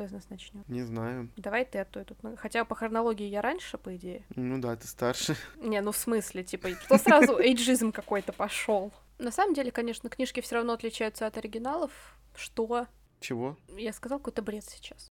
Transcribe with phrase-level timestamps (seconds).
[0.00, 0.66] Кто из нас начнет?
[0.66, 1.28] Не знаю.
[1.36, 2.16] Давай ты, а то я тут...
[2.38, 4.24] Хотя по хронологии я раньше, по идее.
[4.34, 5.36] Ну да, ты старше.
[5.56, 8.94] Не, ну в смысле, типа, то сразу эйджизм какой-то пошел.
[9.18, 11.92] На самом деле, конечно, книжки все равно отличаются от оригиналов.
[12.34, 12.86] Что?
[13.20, 13.58] Чего?
[13.76, 15.10] Я сказал какой-то бред сейчас.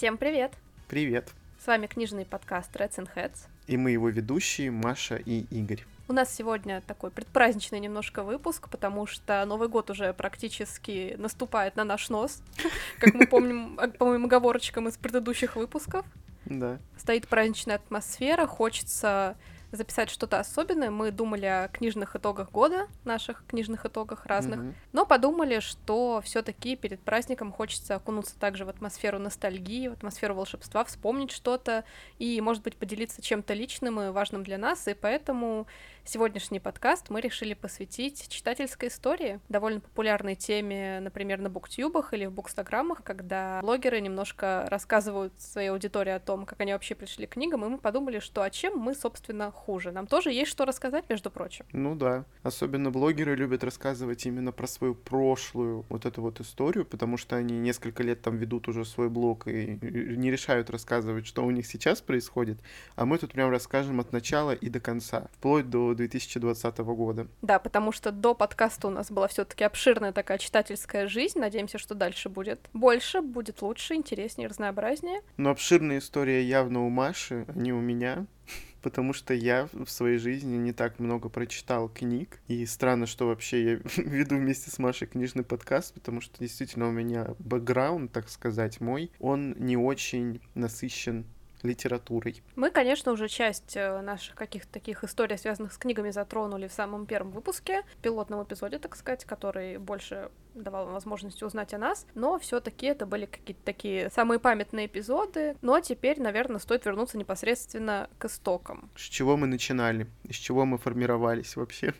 [0.00, 0.52] Всем привет!
[0.88, 1.28] Привет!
[1.62, 3.36] С вами книжный подкаст Reds and Heads.
[3.66, 5.84] И мы его ведущие Маша и Игорь.
[6.08, 11.84] У нас сегодня такой предпраздничный немножко выпуск, потому что Новый год уже практически наступает на
[11.84, 12.42] наш нос,
[12.98, 16.06] как мы помним по моим оговорочкам из предыдущих выпусков.
[16.46, 16.78] Да.
[16.96, 19.36] Стоит праздничная атмосфера, хочется
[19.72, 20.90] записать что-то особенное.
[20.90, 24.74] Мы думали о книжных итогах года, наших книжных итогах разных, Мгм.
[24.92, 30.84] но подумали, что все-таки перед праздником хочется окунуться также в атмосферу ностальгии, в атмосферу волшебства,
[30.84, 31.84] вспомнить что-то
[32.18, 34.88] и, может быть, поделиться чем-то личным и важным для нас.
[34.88, 35.66] И поэтому
[36.10, 42.32] сегодняшний подкаст мы решили посвятить читательской истории, довольно популярной теме, например, на буктюбах или в
[42.32, 47.64] букстаграммах, когда блогеры немножко рассказывают своей аудитории о том, как они вообще пришли к книгам,
[47.64, 49.92] и мы подумали, что а чем мы, собственно, хуже.
[49.92, 51.64] Нам тоже есть что рассказать, между прочим.
[51.72, 52.24] Ну да.
[52.42, 57.60] Особенно блогеры любят рассказывать именно про свою прошлую вот эту вот историю, потому что они
[57.60, 62.00] несколько лет там ведут уже свой блог и не решают рассказывать, что у них сейчас
[62.00, 62.58] происходит.
[62.96, 67.26] А мы тут прям расскажем от начала и до конца, вплоть до 2020 года.
[67.42, 71.38] Да, потому что до подкаста у нас была все-таки обширная такая читательская жизнь.
[71.38, 75.20] Надеемся, что дальше будет больше, будет лучше, интереснее, разнообразнее.
[75.36, 78.26] Но обширная история явно у Маши, а не у меня.
[78.82, 82.40] Потому что я в своей жизни не так много прочитал книг.
[82.48, 86.92] И странно, что вообще я веду вместе с Машей книжный подкаст, потому что действительно у
[86.92, 91.26] меня бэкграунд, так сказать, мой, он не очень насыщен
[91.62, 92.42] литературой.
[92.56, 97.06] Мы, конечно, уже часть э, наших каких-то таких историй, связанных с книгами, затронули в самом
[97.06, 102.60] первом выпуске, пилотном эпизоде, так сказать, который больше давал возможность узнать о нас, но все
[102.60, 108.24] таки это были какие-то такие самые памятные эпизоды, но теперь, наверное, стоит вернуться непосредственно к
[108.24, 108.90] истокам.
[108.96, 110.08] С чего мы начинали?
[110.28, 111.94] С чего мы формировались вообще?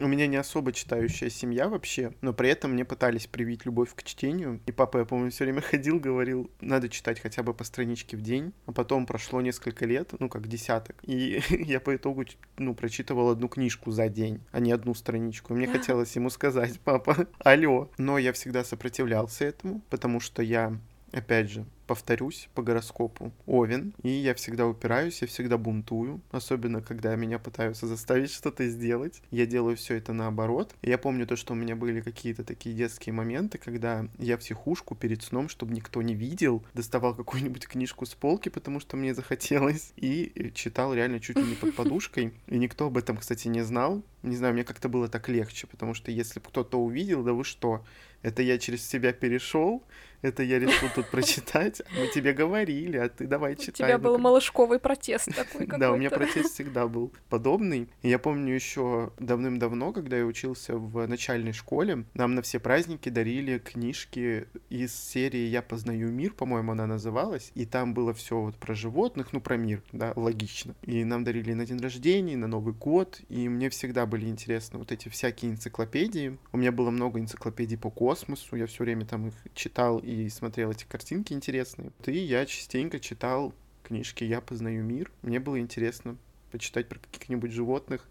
[0.00, 4.04] У меня не особо читающая семья вообще, но при этом мне пытались привить любовь к
[4.04, 4.60] чтению.
[4.66, 8.22] И папа, я помню, все время ходил, говорил, надо читать хотя бы по страничке в
[8.22, 8.52] день.
[8.66, 10.96] А потом прошло несколько лет, ну как десяток.
[11.02, 12.24] И я по итогу,
[12.58, 15.52] ну, прочитывал одну книжку за день, а не одну страничку.
[15.52, 17.90] И мне хотелось ему сказать, папа, алло.
[17.98, 20.78] Но я всегда сопротивлялся этому, потому что я,
[21.12, 27.16] опять же, повторюсь, по гороскопу Овен, и я всегда упираюсь, я всегда бунтую, особенно когда
[27.16, 29.22] меня пытаются заставить что-то сделать.
[29.30, 30.74] Я делаю все это наоборот.
[30.82, 34.94] Я помню то, что у меня были какие-то такие детские моменты, когда я в психушку
[34.94, 39.92] перед сном, чтобы никто не видел, доставал какую-нибудь книжку с полки, потому что мне захотелось,
[39.96, 42.34] и читал реально чуть ли не под подушкой.
[42.46, 44.02] И никто об этом, кстати, не знал.
[44.22, 47.44] Не знаю, мне как-то было так легче, потому что если бы кто-то увидел, да вы
[47.44, 47.84] что,
[48.22, 49.84] это я через себя перешел,
[50.22, 53.86] это я решил тут прочитать, мы тебе говорили, а ты давай читай.
[53.86, 57.88] У тебя был малышковый протест такой Да, у меня протест всегда был подобный.
[58.02, 63.58] Я помню еще давным-давно, когда я учился в начальной школе, нам на все праздники дарили
[63.58, 68.74] книжки из серии «Я познаю мир», по-моему, она называлась, и там было все вот про
[68.74, 70.74] животных, ну, про мир, да, логично.
[70.82, 74.90] И нам дарили на день рождения, на Новый год, и мне всегда были интересны вот
[74.90, 76.38] эти всякие энциклопедии.
[76.52, 80.70] У меня было много энциклопедий по космосу, я все время там их читал и смотрел
[80.70, 81.92] эти картинки интересные.
[82.06, 83.52] И я частенько читал
[83.82, 85.12] книжки «Я познаю мир».
[85.20, 86.16] Мне было интересно
[86.50, 88.08] почитать про каких-нибудь животных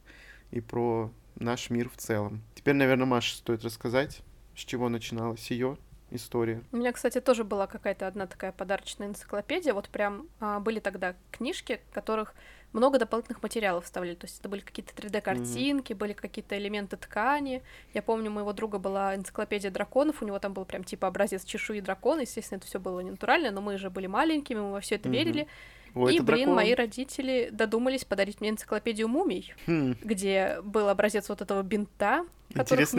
[0.51, 2.43] и про наш мир в целом.
[2.53, 4.21] Теперь, наверное, Маше стоит рассказать,
[4.55, 5.77] с чего начиналась ее
[6.11, 6.63] история.
[6.71, 9.73] У меня, кстати, тоже была какая-то одна такая подарочная энциклопедия.
[9.73, 12.35] Вот прям а, были тогда книжки, которых
[12.73, 14.15] много дополнительных материалов вставляли.
[14.15, 15.95] То есть это были какие-то 3D-картинки, mm-hmm.
[15.95, 17.63] были какие-то элементы ткани.
[17.93, 21.43] Я помню, у моего друга была энциклопедия драконов, у него там был прям типа образец
[21.43, 22.21] чешуи дракона.
[22.21, 25.09] Естественно, это все было не натурально, но мы же были маленькими, мы во все это
[25.09, 25.11] mm-hmm.
[25.11, 25.47] верили.
[25.95, 26.55] О, и, блин, дракон.
[26.55, 32.25] мои родители додумались подарить мне энциклопедию мумий, Хм, где был образец вот этого бинта,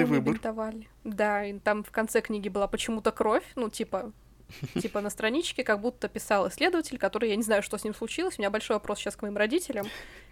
[0.09, 0.35] мумии выбор.
[0.35, 0.89] бинтовали.
[1.05, 4.13] Да, и там в конце книги была почему-то кровь, ну, типа,
[4.81, 8.39] типа на страничке, как будто писал исследователь, который, я не знаю, что с ним случилось.
[8.39, 9.87] У меня большой вопрос сейчас к моим родителям,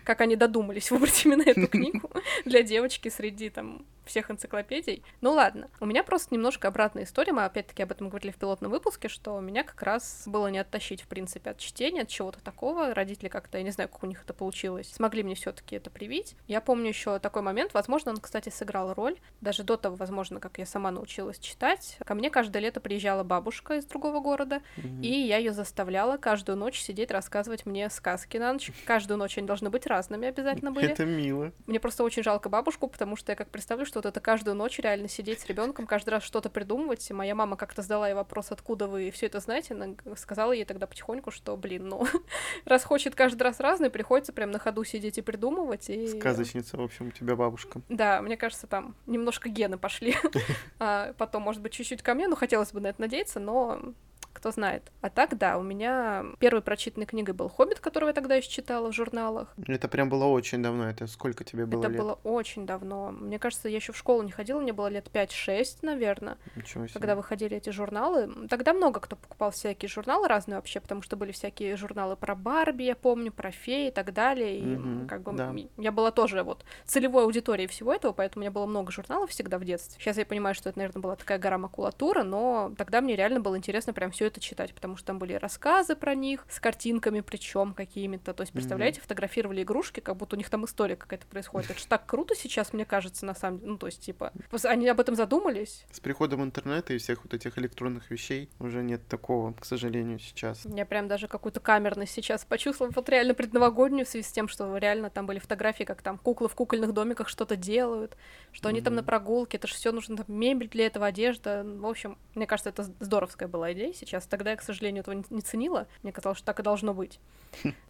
[0.07, 2.11] как они додумались выбрать именно эту книгу
[2.45, 5.03] для девочки среди там всех энциклопедий.
[5.21, 8.71] Ну ладно, у меня просто немножко обратная история, мы опять-таки об этом говорили в пилотном
[8.71, 12.95] выпуске, что меня как раз было не оттащить, в принципе, от чтения, от чего-то такого.
[12.95, 15.91] Родители как-то, я не знаю, как у них это получилось, смогли мне все таки это
[15.91, 16.37] привить.
[16.47, 20.59] Я помню еще такой момент, возможно, он, кстати, сыграл роль, даже до того, возможно, как
[20.59, 21.99] я сама научилась читать.
[22.05, 25.03] Ко мне каждое лето приезжала бабушка из другого города, mm-hmm.
[25.03, 28.71] и я ее заставляла каждую ночь сидеть рассказывать мне сказки на ночь.
[28.85, 30.91] Каждую ночь они должны быть разными обязательно были.
[30.91, 31.53] Это мило.
[31.67, 34.79] Мне просто очень жалко бабушку, потому что я как представлю, что вот это каждую ночь
[34.79, 37.09] реально сидеть с ребенком, каждый раз что-то придумывать.
[37.11, 39.75] И моя мама как-то задала ей вопрос, откуда вы все это знаете.
[39.75, 42.07] Она сказала ей тогда потихоньку, что, блин, ну,
[42.67, 45.89] раз хочет каждый раз разный, приходится прям на ходу сидеть и придумывать.
[45.89, 46.07] И...
[46.09, 47.81] Сказочница, в общем, у тебя бабушка.
[47.89, 50.15] Да, мне кажется, там немножко гены пошли.
[50.79, 53.95] а потом, может быть, чуть-чуть ко мне, ну, хотелось бы на это надеяться, но
[54.37, 54.93] кто знает.
[55.01, 58.91] А так, да, у меня первой прочитанной книгой был «Хоббит», которого я тогда еще читала
[58.93, 59.55] в журналах.
[59.67, 62.01] Это прям было очень давно, это сколько тебе было Это лет?
[62.01, 63.11] было очень давно.
[63.11, 66.93] Мне кажется, я еще в школу не ходила, мне было лет 5-6, наверное, Ничего себе.
[66.95, 68.49] когда выходили эти журналы.
[68.49, 72.85] Тогда много кто покупал всякие журналы разные вообще, потому что были всякие журналы про Барби,
[72.85, 74.59] я помню, про феи и так далее.
[74.59, 75.55] И Мгм, как бы да.
[75.79, 79.59] я была тоже вот целевой аудиторией всего этого, поэтому у меня было много журналов всегда
[79.59, 80.01] в детстве.
[80.01, 83.57] Сейчас я понимаю, что это, наверное, была такая гора макулатуры, но тогда мне реально было
[83.57, 87.75] интересно прям все это читать, потому что там были рассказы про них с картинками, причем
[87.75, 88.35] какими-то.
[88.35, 91.71] То есть, представляете, фотографировали игрушки, как будто у них там история какая-то происходит.
[91.71, 93.73] Это же так круто сейчас, мне кажется, на самом деле.
[93.73, 94.33] Ну, то есть, типа,
[94.65, 95.85] они об этом задумались.
[95.91, 100.65] С приходом интернета и всех вот этих электронных вещей уже нет такого, к сожалению, сейчас.
[100.65, 104.77] Я прям даже какую-то камерность сейчас почувствовала, вот реально предновогоднюю в связи с тем, что
[104.77, 108.17] реально там были фотографии, как там куклы в кукольных домиках что-то делают,
[108.53, 111.65] что они там на прогулке, это же все нужно, там, мебель для этого, одежда.
[111.65, 114.16] В общем, мне кажется, это здоровская была идея сейчас.
[114.25, 115.87] Тогда я, к сожалению, этого не- ценила.
[116.03, 117.21] Мне казалось, что так и должно быть.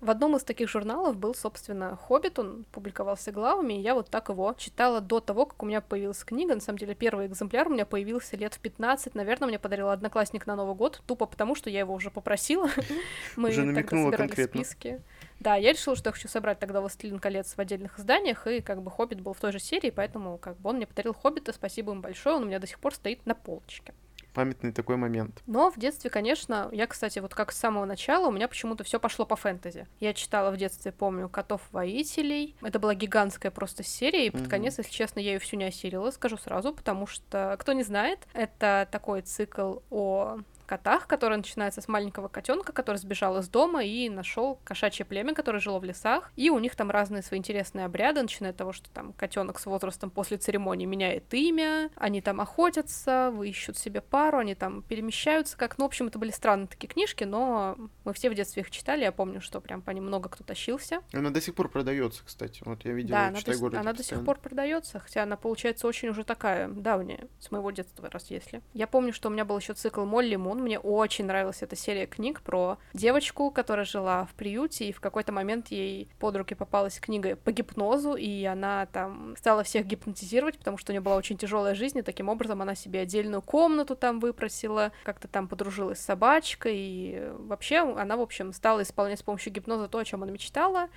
[0.00, 4.28] В одном из таких журналов был, собственно, «Хоббит», он публиковался главами, и я вот так
[4.28, 6.54] его читала до того, как у меня появилась книга.
[6.54, 10.46] На самом деле, первый экземпляр у меня появился лет в 15, наверное, мне подарил одноклассник
[10.46, 12.68] на Новый год, тупо потому, что я его уже попросила.
[13.36, 14.64] Мы Уже тогда намекнула собирали конкретно.
[14.64, 15.00] списки.
[15.40, 18.82] Да, я решила, что я хочу собрать тогда «Властелин колец» в отдельных изданиях, и как
[18.82, 21.92] бы «Хоббит» был в той же серии, поэтому как бы он мне подарил «Хоббита», спасибо
[21.92, 23.92] им большое, он у меня до сих пор стоит на полочке.
[24.36, 25.42] Памятный такой момент.
[25.46, 29.00] Но в детстве, конечно, я, кстати, вот как с самого начала, у меня почему-то все
[29.00, 29.86] пошло по фэнтези.
[29.98, 32.54] Я читала в детстве, помню, «Котов-воителей».
[32.60, 34.50] Это была гигантская просто серия, и под Мгм.
[34.50, 38.18] конец, если честно, я ее всю не осилила, скажу сразу, потому что, кто не знает,
[38.34, 44.08] это такой цикл о котах, который начинается с маленького котенка, который сбежал из дома и
[44.08, 46.32] нашел кошачье племя, которое жило в лесах.
[46.36, 49.66] И у них там разные свои интересные обряды, начиная от того, что там котенок с
[49.66, 55.78] возрастом после церемонии меняет имя, они там охотятся, ищут себе пару, они там перемещаются, как,
[55.78, 59.02] ну, в общем, это были странные такие книжки, но мы все в детстве их читали,
[59.02, 61.00] я помню, что прям по ним много кто тащился.
[61.12, 62.62] Она до сих пор продается, кстати.
[62.64, 65.86] Вот я видел да, она, до, Читай-городе она до сих пор продается, хотя она получается
[65.86, 68.62] очень уже такая давняя, с моего детства, раз если.
[68.72, 72.06] Я помню, что у меня был еще цикл Молли Мун, мне очень нравилась эта серия
[72.06, 76.98] книг про девочку, которая жила в приюте, и в какой-то момент ей под руки попалась
[76.98, 81.38] книга по гипнозу, и она там стала всех гипнотизировать, потому что у нее была очень
[81.38, 86.04] тяжелая жизнь, и таким образом она себе отдельную комнату там выпросила, как-то там подружилась с
[86.04, 90.32] собачкой, и вообще она, в общем, стала исполнять с помощью гипноза то, о чем она
[90.32, 90.88] мечтала,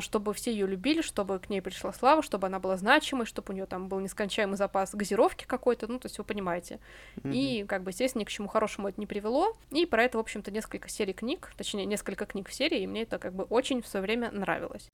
[0.00, 3.54] чтобы все ее любили, чтобы к ней пришла слава, чтобы она была значимой, чтобы у
[3.54, 6.80] нее там был нескончаемый запас газировки какой-то, ну, то есть вы понимаете.
[7.16, 7.32] Мгм.
[7.32, 9.56] И, как бы, естественно, ни к чему хорошему это не привело.
[9.70, 13.02] И про это, в общем-то, несколько серий книг, точнее, несколько книг в серии, и мне
[13.02, 14.88] это, как бы, очень в свое время нравилось.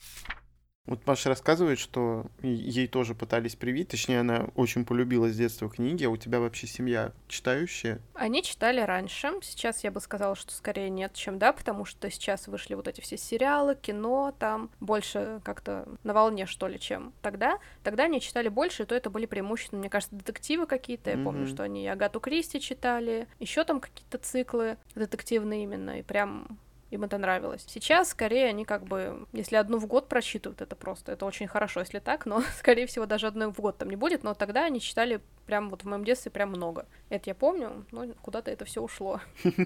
[0.87, 6.05] Вот Маша рассказывает, что ей тоже пытались привить, точнее, она очень полюбила с детства книги,
[6.05, 7.99] а у тебя вообще семья читающая?
[8.15, 9.33] Они читали раньше.
[9.43, 13.01] Сейчас я бы сказала, что скорее нет, чем да, потому что сейчас вышли вот эти
[13.01, 17.59] все сериалы, кино, там больше как-то на волне, что ли, чем тогда.
[17.83, 21.11] Тогда они читали больше, и то это были преимущественно, мне кажется, детективы какие-то.
[21.11, 21.49] Я помню, Мгм.
[21.49, 26.59] что они и Агату Кристи читали, еще там какие-то циклы детективные именно, и прям
[26.91, 27.65] им это нравилось.
[27.67, 31.81] Сейчас, скорее, они как бы, если одну в год прочитывают, это просто, это очень хорошо,
[31.81, 34.81] если так, но, скорее всего, даже одной в год там не будет, но тогда они
[34.81, 36.87] читали прям вот в моем детстве прям много.
[37.09, 39.21] Это я помню, но куда-то это все ушло.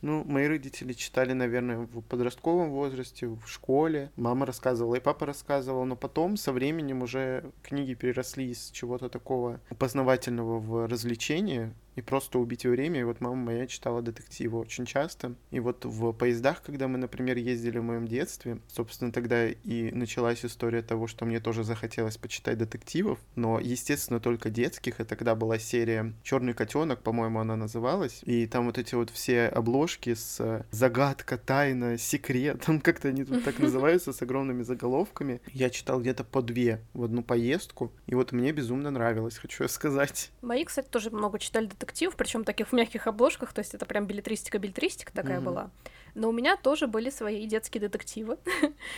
[0.00, 4.12] Ну, мои родители читали, наверное, в подростковом возрасте, в школе.
[4.14, 9.60] Мама рассказывала, и папа рассказывал, но потом со временем уже книги переросли из чего-то такого
[9.76, 11.74] познавательного в развлечение.
[11.98, 13.00] И просто убить время.
[13.00, 15.34] И вот мама моя читала детективы очень часто.
[15.50, 20.44] И вот в поездах, когда мы, например, ездили в моем детстве, собственно, тогда и началась
[20.44, 25.00] история того, что мне тоже захотелось почитать детективов, но, естественно, только детских.
[25.00, 28.20] И тогда была серия Черный котенок, по-моему, она называлась.
[28.24, 33.44] И там вот эти вот все обложки с загадка, тайна, секрет, там как-то они тут
[33.44, 35.40] так называются, с огромными заголовками.
[35.52, 40.30] Я читал где-то по две в одну поездку, и вот мне безумно нравилось, хочу сказать.
[40.42, 44.06] Мои, кстати, тоже много читали детективов, причем таких в мягких обложках, то есть это прям
[44.06, 45.44] билетристика-билетристика такая mm-hmm.
[45.44, 45.70] была.
[46.14, 48.38] Но у меня тоже были свои детские детективы.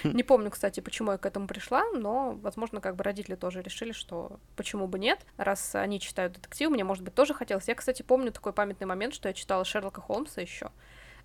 [0.04, 3.92] Не помню, кстати, почему я к этому пришла, но, возможно, как бы родители тоже решили,
[3.92, 7.68] что почему бы нет, раз они читают детективы, мне, может быть, тоже хотелось.
[7.68, 10.70] Я, кстати, помню такой памятный момент, что я читала Шерлока Холмса еще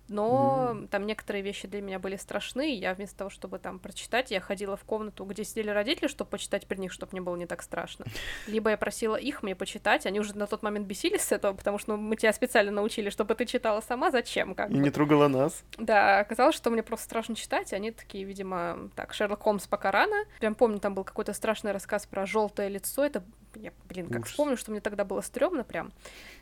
[0.08, 0.88] но mm.
[0.88, 4.40] там некоторые вещи для меня были страшны, и я вместо того, чтобы там прочитать, я
[4.40, 7.62] ходила в комнату, где сидели родители, чтобы почитать при них, чтобы мне было не так
[7.62, 8.06] страшно.
[8.46, 11.78] Либо я просила их мне почитать, они уже на тот момент бесились с этого, потому
[11.78, 14.54] что ну, мы тебя специально научили, чтобы ты читала сама, зачем?
[14.54, 14.78] Как и бы.
[14.78, 15.64] не трогала нас.
[15.78, 20.16] Да, оказалось, что мне просто страшно читать, они такие, видимо, так, Шерлок Холмс пока рано.
[20.40, 23.22] Прям помню, там был какой-то страшный рассказ про желтое лицо, это,
[23.62, 24.30] я, блин, как Ужас.
[24.30, 25.92] вспомню, что мне тогда было стрёмно прям.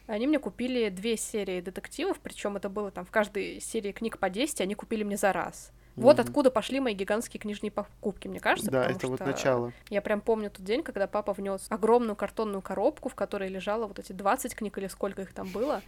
[0.06, 4.30] Они мне купили две серии детективов, причем это было там в каждой серии книг по
[4.30, 5.72] 10, они купили мне за раз.
[5.96, 6.22] Вот mm-hmm.
[6.22, 8.70] откуда пошли мои гигантские книжные покупки, мне кажется.
[8.70, 9.72] Да, это вот начало.
[9.90, 14.00] Я прям помню тот день, когда папа внес огромную картонную коробку, в которой лежало вот
[14.00, 15.82] эти 20 книг или сколько их там было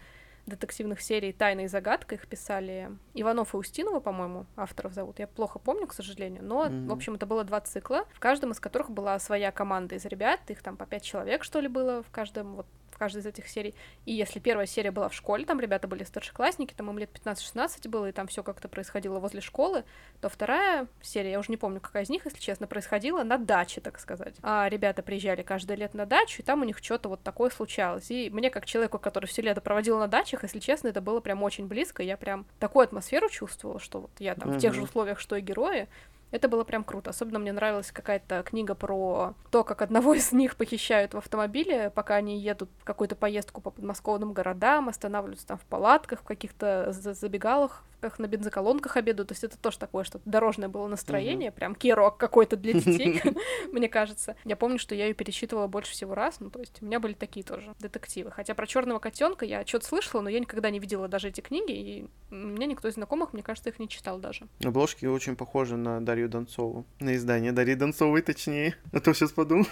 [0.47, 2.15] детективных серий «Тайна и загадка».
[2.15, 5.19] Их писали Иванов и Устинова, по-моему, авторов зовут.
[5.19, 6.43] Я плохо помню, к сожалению.
[6.43, 6.87] Но, mm-hmm.
[6.87, 10.39] в общем, это было два цикла, в каждом из которых была своя команда из ребят.
[10.47, 12.65] Их там по пять человек, что ли, было в каждом вот
[12.97, 13.75] в каждой из этих серий.
[14.05, 17.87] И если первая серия была в школе, там ребята были старшеклассники, там им лет 15-16
[17.87, 19.83] было, и там все как-то происходило возле школы,
[20.19, 23.81] то вторая серия, я уже не помню, какая из них, если честно, происходила на даче,
[23.81, 24.35] так сказать.
[24.41, 28.09] А ребята приезжали каждое лето на дачу, и там у них что-то вот такое случалось.
[28.09, 31.43] И мне, как человеку, который все лето проводил на дачах, если честно, это было прям
[31.43, 34.57] очень близко, я прям такую атмосферу чувствовала, что вот я там mm-hmm.
[34.57, 35.87] в тех же условиях, что и герои,
[36.31, 37.09] это было прям круто.
[37.09, 42.15] Особенно мне нравилась какая-то книга про то, как одного из них похищают в автомобиле, пока
[42.15, 47.83] они едут в какую-то поездку по подмосковным городам, останавливаются там в палатках, в каких-то забегалах,
[47.99, 51.55] как на бензоколонках обедают, то есть это тоже такое что-то дорожное было настроение, mm-hmm.
[51.55, 53.21] прям кирок какой-то для детей,
[53.71, 54.35] мне кажется.
[54.45, 57.13] Я помню, что я ее перечитывала больше всего раз, ну то есть у меня были
[57.13, 58.31] такие тоже детективы.
[58.31, 61.71] Хотя про черного котенка я что-то слышала, но я никогда не видела даже эти книги,
[61.71, 64.47] и у меня никто из знакомых, мне кажется, их не читал даже.
[64.63, 66.85] Обложки очень похожи на Дарью Донцову.
[66.99, 68.75] На издание Дарьи Донцовой, точнее.
[68.91, 69.65] А то сейчас подумал.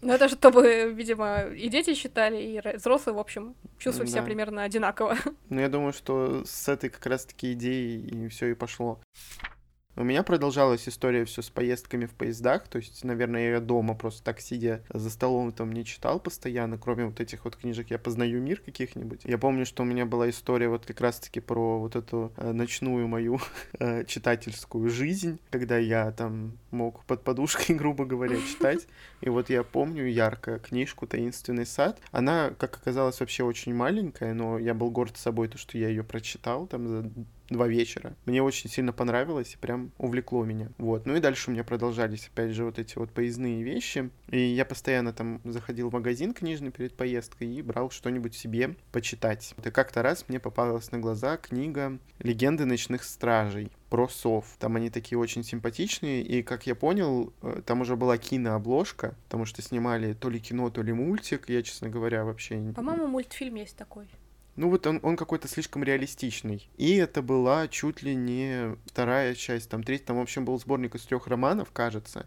[0.00, 4.16] Ну, это чтобы, видимо, и дети читали, и взрослые, в общем, чувствуют да.
[4.16, 5.16] себя примерно одинаково.
[5.48, 9.00] Ну, я думаю, что с этой как раз-таки идеей и все и пошло.
[9.94, 14.22] У меня продолжалась история все с поездками в поездах, то есть, наверное, я дома просто
[14.22, 18.40] так сидя за столом там не читал постоянно, кроме вот этих вот книжек «Я познаю
[18.40, 19.20] мир» каких-нибудь.
[19.24, 23.06] Я помню, что у меня была история вот как раз-таки про вот эту э, ночную
[23.06, 23.38] мою
[23.78, 28.86] э, читательскую жизнь, когда я там мог под подушкой, грубо говоря, читать.
[29.20, 32.00] И вот я помню ярко книжку «Таинственный сад».
[32.12, 36.02] Она, как оказалось, вообще очень маленькая, но я был горд собой, то, что я ее
[36.02, 37.10] прочитал там за
[37.48, 38.14] два вечера.
[38.24, 40.70] Мне очень сильно понравилось и прям увлекло меня.
[40.78, 41.06] Вот.
[41.06, 44.10] Ну и дальше у меня продолжались, опять же, вот эти вот поездные вещи.
[44.28, 49.54] И я постоянно там заходил в магазин книжный перед поездкой и брал что-нибудь себе почитать.
[49.64, 54.46] И как-то раз мне попалась на глаза книга «Легенды ночных стражей» про сов.
[54.58, 59.44] Там они такие очень симпатичные, и, как я понял, э, там уже была кинообложка, потому
[59.44, 62.72] что снимали то ли кино, то ли мультик, я, честно говоря, вообще...
[62.74, 64.08] По-моему, мультфильм есть такой.
[64.56, 66.68] Ну вот он, он какой-то слишком реалистичный.
[66.76, 70.94] И это была чуть ли не вторая часть, там третья, там в общем был сборник
[70.94, 72.26] из трех романов, кажется.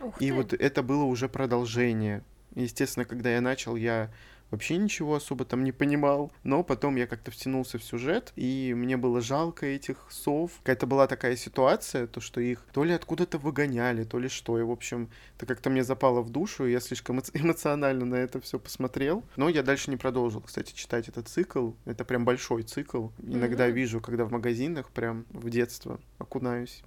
[0.00, 0.34] Ух и ты.
[0.34, 2.22] вот это было уже продолжение.
[2.54, 4.10] Естественно, когда я начал, я
[4.50, 8.96] вообще ничего особо там не понимал, но потом я как-то втянулся в сюжет, и мне
[8.96, 10.52] было жалко этих сов.
[10.58, 14.62] Какая-то была такая ситуация, то, что их то ли откуда-то выгоняли, то ли что, и,
[14.62, 18.58] в общем, это как-то мне запало в душу, и я слишком эмоционально на это все
[18.58, 19.24] посмотрел.
[19.36, 21.72] Но я дальше не продолжил, кстати, читать этот цикл.
[21.84, 23.08] Это прям большой цикл.
[23.22, 23.72] Иногда mm-hmm.
[23.72, 26.82] вижу, когда в магазинах прям в детство окунаюсь.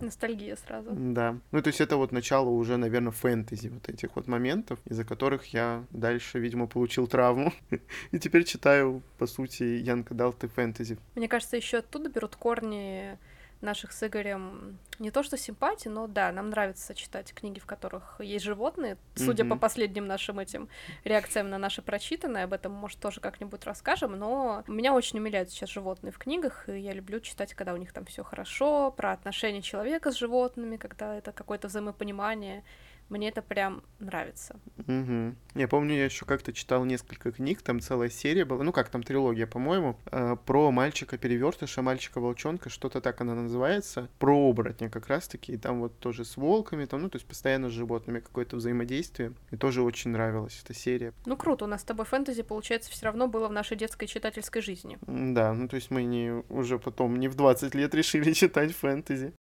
[0.00, 0.90] Ностальгия сразу.
[0.92, 1.38] Да.
[1.52, 5.46] Ну, то есть это вот начало уже, наверное, фэнтези вот этих вот моментов, из-за которых
[5.54, 7.52] я дальше, видимо, получил травму.
[8.10, 10.98] И теперь читаю, по сути, Янка Далты фэнтези.
[11.14, 13.18] Мне кажется, еще оттуда берут корни
[13.60, 18.16] наших с Игорем не то что симпатии, но да, нам нравится читать книги, в которых
[18.20, 18.96] есть животные.
[19.14, 19.48] Судя mm-hmm.
[19.48, 20.68] по последним нашим этим
[21.04, 25.70] реакциям на наше прочитанное, об этом, может, тоже как-нибудь расскажем, но меня очень умиляют сейчас
[25.70, 29.62] животные в книгах, и я люблю читать, когда у них там все хорошо, про отношения
[29.62, 32.64] человека с животными, когда это какое-то взаимопонимание.
[33.08, 34.58] Мне это прям нравится.
[34.78, 35.34] Угу.
[35.54, 39.02] Я помню, я еще как-то читал несколько книг, там целая серия была, ну как там
[39.02, 45.56] трилогия, по-моему, э, про мальчика-перевертыша, мальчика-волчонка, что-то так она называется, про оборотня как раз-таки, и
[45.56, 49.56] там вот тоже с волками, там, ну то есть постоянно с животными какое-то взаимодействие, и
[49.56, 51.12] тоже очень нравилась эта серия.
[51.24, 54.62] Ну круто, у нас с тобой фэнтези, получается, все равно было в нашей детской читательской
[54.62, 54.98] жизни.
[55.06, 59.32] Да, ну то есть мы не уже потом не в 20 лет решили читать фэнтези.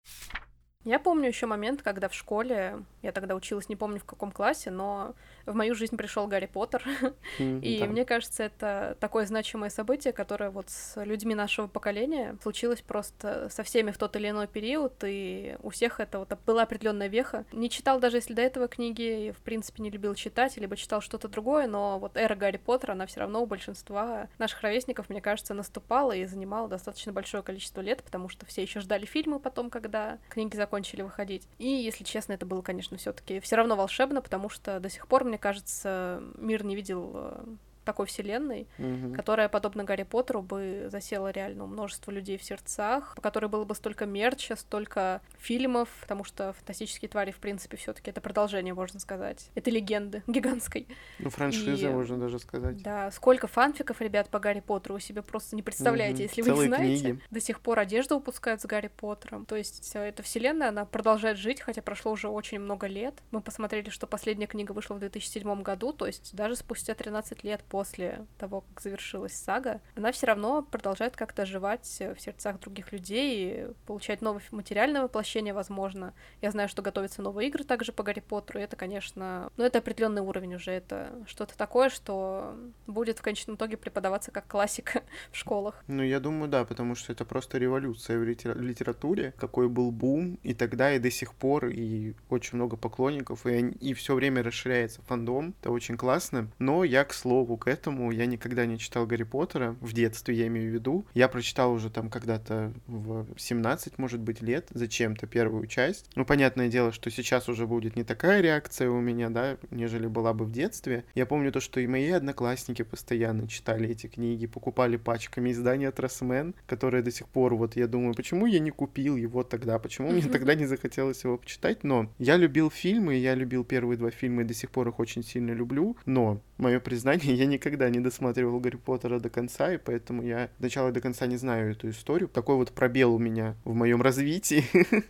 [0.85, 4.71] Я помню еще момент, когда в школе, я тогда училась, не помню в каком классе,
[4.71, 5.15] но
[5.47, 6.85] в мою жизнь пришел Гарри Поттер.
[7.39, 7.87] Mm, и да.
[7.87, 13.63] мне кажется, это такое значимое событие, которое вот с людьми нашего поколения случилось просто со
[13.63, 17.45] всеми в тот или иной период, и у всех это вот была определенная веха.
[17.51, 21.01] Не читал даже если до этого книги, и в принципе не любил читать, либо читал
[21.01, 25.21] что-то другое, но вот эра Гарри Поттера, она все равно у большинства наших ровесников, мне
[25.21, 29.71] кажется, наступала и занимала достаточно большое количество лет, потому что все еще ждали фильмы потом,
[29.71, 31.49] когда книги закончили выходить.
[31.59, 35.25] И, если честно, это было, конечно, все-таки все равно волшебно, потому что до сих пор,
[35.25, 37.45] мне кажется, мир не видел э,
[37.85, 39.15] такой вселенной, угу.
[39.15, 43.65] которая, подобно Гарри Поттеру, бы засела реально у множества людей в сердцах, по которой было
[43.65, 48.75] бы столько мерча, столько фильмов, потому что «Фантастические твари», в принципе, все таки это продолжение,
[48.75, 49.51] можно сказать.
[49.55, 50.87] Это легенды гигантской.
[51.19, 52.83] Ну, франшиза, И, можно даже сказать.
[52.83, 56.23] Да, сколько фанфиков, ребят, по Гарри Поттеру, вы себе просто не представляете, угу.
[56.23, 57.03] если вы Целые не знаете.
[57.03, 57.21] Книги.
[57.31, 59.45] До сих пор одежду выпускают с Гарри Поттером.
[59.47, 63.15] То есть эта вселенная, она продолжает жить, хотя прошло уже очень много лет.
[63.31, 67.63] Мы посмотрели, что последняя книга вышла в 2007 году, то есть даже спустя 13 лет
[67.75, 73.67] после того, как завершилась сага, она все равно продолжает как-то оживать в сердцах других людей,
[73.85, 76.15] получать новое материальное воплощение, возможно.
[76.41, 79.79] Я знаю, что готовятся новые игры также по Гарри Поттеру, и это, конечно, ну, это
[79.79, 82.55] определенный уровень уже, это что-то такое, что
[82.87, 85.03] будет в конечном итоге преподаваться как классика
[85.33, 85.83] в школах.
[85.89, 90.55] Ну, я думаю, да, потому что это просто революция в литературе, какой был бум, и
[90.55, 95.57] тогда, и до сих пор, и очень много поклонников, и, и все время расширяется фандом,
[95.61, 96.49] это очень классно.
[96.61, 100.49] Но я, к слову, к этому я никогда не читал Гарри Поттера, в детстве я
[100.49, 101.07] имею в виду.
[101.15, 106.11] Я прочитал уже там когда-то в 17, может быть, лет, зачем-то первую часть.
[106.15, 110.35] Ну, понятное дело, что сейчас уже будет не такая реакция у меня, да, нежели была
[110.35, 111.05] бы в детстве.
[111.15, 116.55] Я помню то, что и мои одноклассники постоянно читали эти книги, покупали пачками издания Трасмен,
[116.67, 120.21] которые до сих пор, вот я думаю, почему я не купил его тогда, почему мне
[120.29, 124.45] тогда не захотелось его почитать, но я любил фильмы, я любил первые два фильма и
[124.45, 128.77] до сих пор их очень сильно люблю, но мое признание, я никогда не досматривал Гарри
[128.77, 132.29] Поттера до конца, и поэтому я сначала до конца не знаю эту историю.
[132.29, 134.65] Такой вот пробел у меня в моем развитии.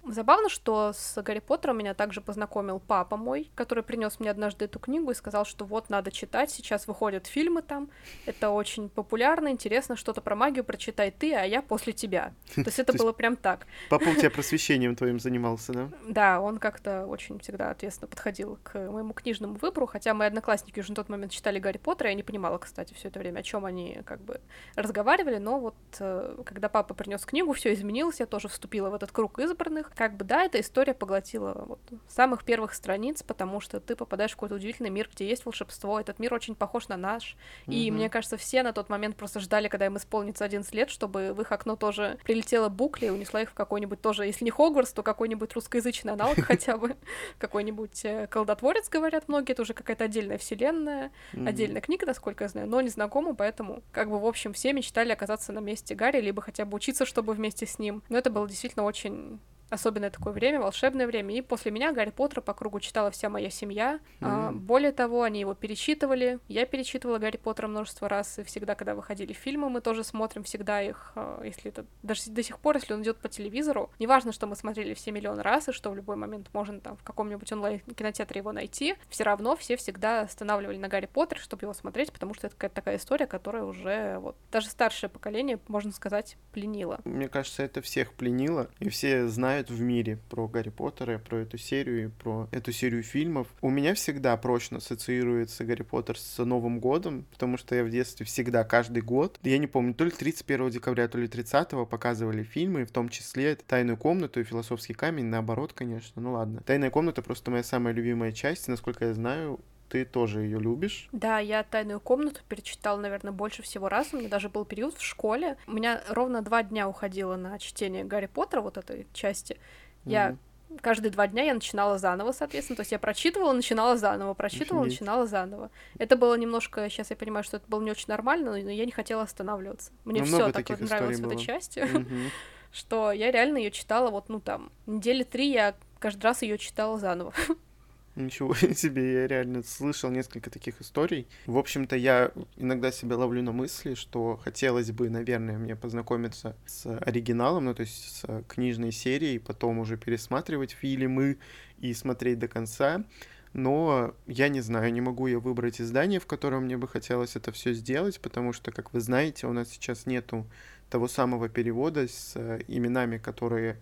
[0.08, 4.78] Забавно, что с Гарри Поттером меня также познакомил папа мой, который принес мне однажды эту
[4.78, 7.88] книгу и сказал, что вот надо читать, сейчас выходят фильмы там,
[8.26, 12.32] это очень популярно, интересно, что-то про магию прочитай ты, а я после тебя.
[12.54, 13.66] То есть это было прям так.
[13.88, 15.90] Папа у тебя просвещением твоим занимался, да?
[16.06, 20.90] Да, он как-то очень всегда ответственно подходил к моему книжному выбору, хотя мои одноклассники уже
[20.90, 23.64] на тот момент читали Гарри Поттера, я не понимала, кстати, все это время, о чем
[23.64, 24.40] они как бы
[24.74, 29.12] разговаривали, но вот э, когда папа принес книгу, все изменилось, я тоже вступила в этот
[29.12, 29.92] круг избранных.
[29.94, 34.34] Как бы да, эта история поглотила вот самых первых страниц, потому что ты попадаешь в
[34.34, 37.72] какой-то удивительный мир, где есть волшебство, этот мир очень похож на наш, mm-hmm.
[37.72, 41.34] и мне кажется, все на тот момент просто ждали, когда им исполнится 11 лет, чтобы
[41.34, 44.92] в их окно тоже прилетела букля и унесла их в какой-нибудь тоже, если не Хогвартс,
[44.92, 46.96] то какой-нибудь русскоязычный аналог хотя бы,
[47.38, 52.68] какой-нибудь э, колдотворец, говорят многие, это уже какая-то отдельная вселенная, отдельная книга, насколько я знаю,
[52.68, 56.40] но не знакома, поэтому, как бы, в общем, все мечтали оказаться на месте Гарри, либо
[56.40, 58.02] хотя бы учиться, чтобы вместе с ним.
[58.08, 61.34] Но это было действительно очень особенное такое время, волшебное время.
[61.34, 64.00] И после меня Гарри Поттера по кругу читала вся моя семья.
[64.20, 64.26] Mm-hmm.
[64.48, 66.38] А, более того, они его перечитывали.
[66.48, 70.82] Я перечитывала Гарри Поттера множество раз, и всегда, когда выходили фильмы, мы тоже смотрим всегда
[70.82, 73.90] их, а, если это даже до сих пор, если он идет по телевизору.
[73.98, 77.02] Неважно, что мы смотрели все миллион раз, и что в любой момент можно там в
[77.02, 82.12] каком-нибудь онлайн-кинотеатре его найти, все равно все всегда останавливали на Гарри Поттере, чтобы его смотреть,
[82.12, 87.00] потому что это какая-то такая история, которая уже вот даже старшее поколение, можно сказать, пленила.
[87.04, 91.38] Мне кажется, это всех пленило, и все знают, знают в мире про Гарри Поттера, про
[91.38, 93.46] эту серию и про эту серию фильмов.
[93.60, 98.26] У меня всегда прочно ассоциируется Гарри Поттер с Новым годом, потому что я в детстве
[98.26, 102.84] всегда, каждый год, я не помню, то ли 31 декабря, то ли 30 показывали фильмы,
[102.84, 106.60] в том числе «Тайную комнату» и «Философский камень», наоборот, конечно, ну ладно.
[106.66, 109.60] «Тайная комната» просто моя самая любимая часть, насколько я знаю,
[109.94, 111.08] ты тоже ее любишь.
[111.12, 114.12] Да, я тайную комнату перечитала, наверное, больше всего раз.
[114.12, 115.56] У меня даже был период в школе.
[115.68, 119.56] У меня ровно два дня уходило на чтение Гарри Поттера, вот этой части.
[120.04, 120.80] Я mm-hmm.
[120.80, 122.74] каждые два дня я начинала заново, соответственно.
[122.74, 125.00] То есть я прочитывала, начинала заново, прочитывала, Офигеть.
[125.00, 125.70] начинала заново.
[125.96, 128.90] Это было немножко, сейчас я понимаю, что это было не очень нормально, но я не
[128.90, 129.92] хотела останавливаться.
[130.04, 131.28] Мне ну, все так вот нравилось было.
[131.28, 131.78] в этой части.
[131.78, 132.30] Mm-hmm.
[132.72, 136.98] что я реально ее читала вот, ну там, недели три я каждый раз ее читала
[136.98, 137.32] заново.
[138.16, 141.26] Ничего себе, я реально слышал несколько таких историй.
[141.46, 146.86] В общем-то, я иногда себя ловлю на мысли, что хотелось бы, наверное, мне познакомиться с
[146.98, 151.38] оригиналом, ну, то есть с книжной серией, потом уже пересматривать фильмы
[151.80, 153.04] и смотреть до конца.
[153.52, 157.52] Но я не знаю, не могу я выбрать издание, в котором мне бы хотелось это
[157.52, 160.46] все сделать, потому что, как вы знаете, у нас сейчас нету
[160.90, 162.36] того самого перевода с
[162.68, 163.78] именами, которые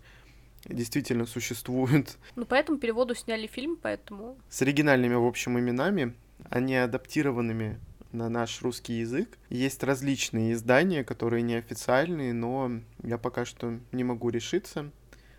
[0.64, 2.16] действительно существуют.
[2.36, 4.36] Ну, поэтому переводу сняли фильм, поэтому...
[4.48, 6.14] С оригинальными, в общем, именами,
[6.48, 7.78] а не адаптированными
[8.12, 9.38] на наш русский язык.
[9.48, 14.90] Есть различные издания, которые неофициальные, но я пока что не могу решиться.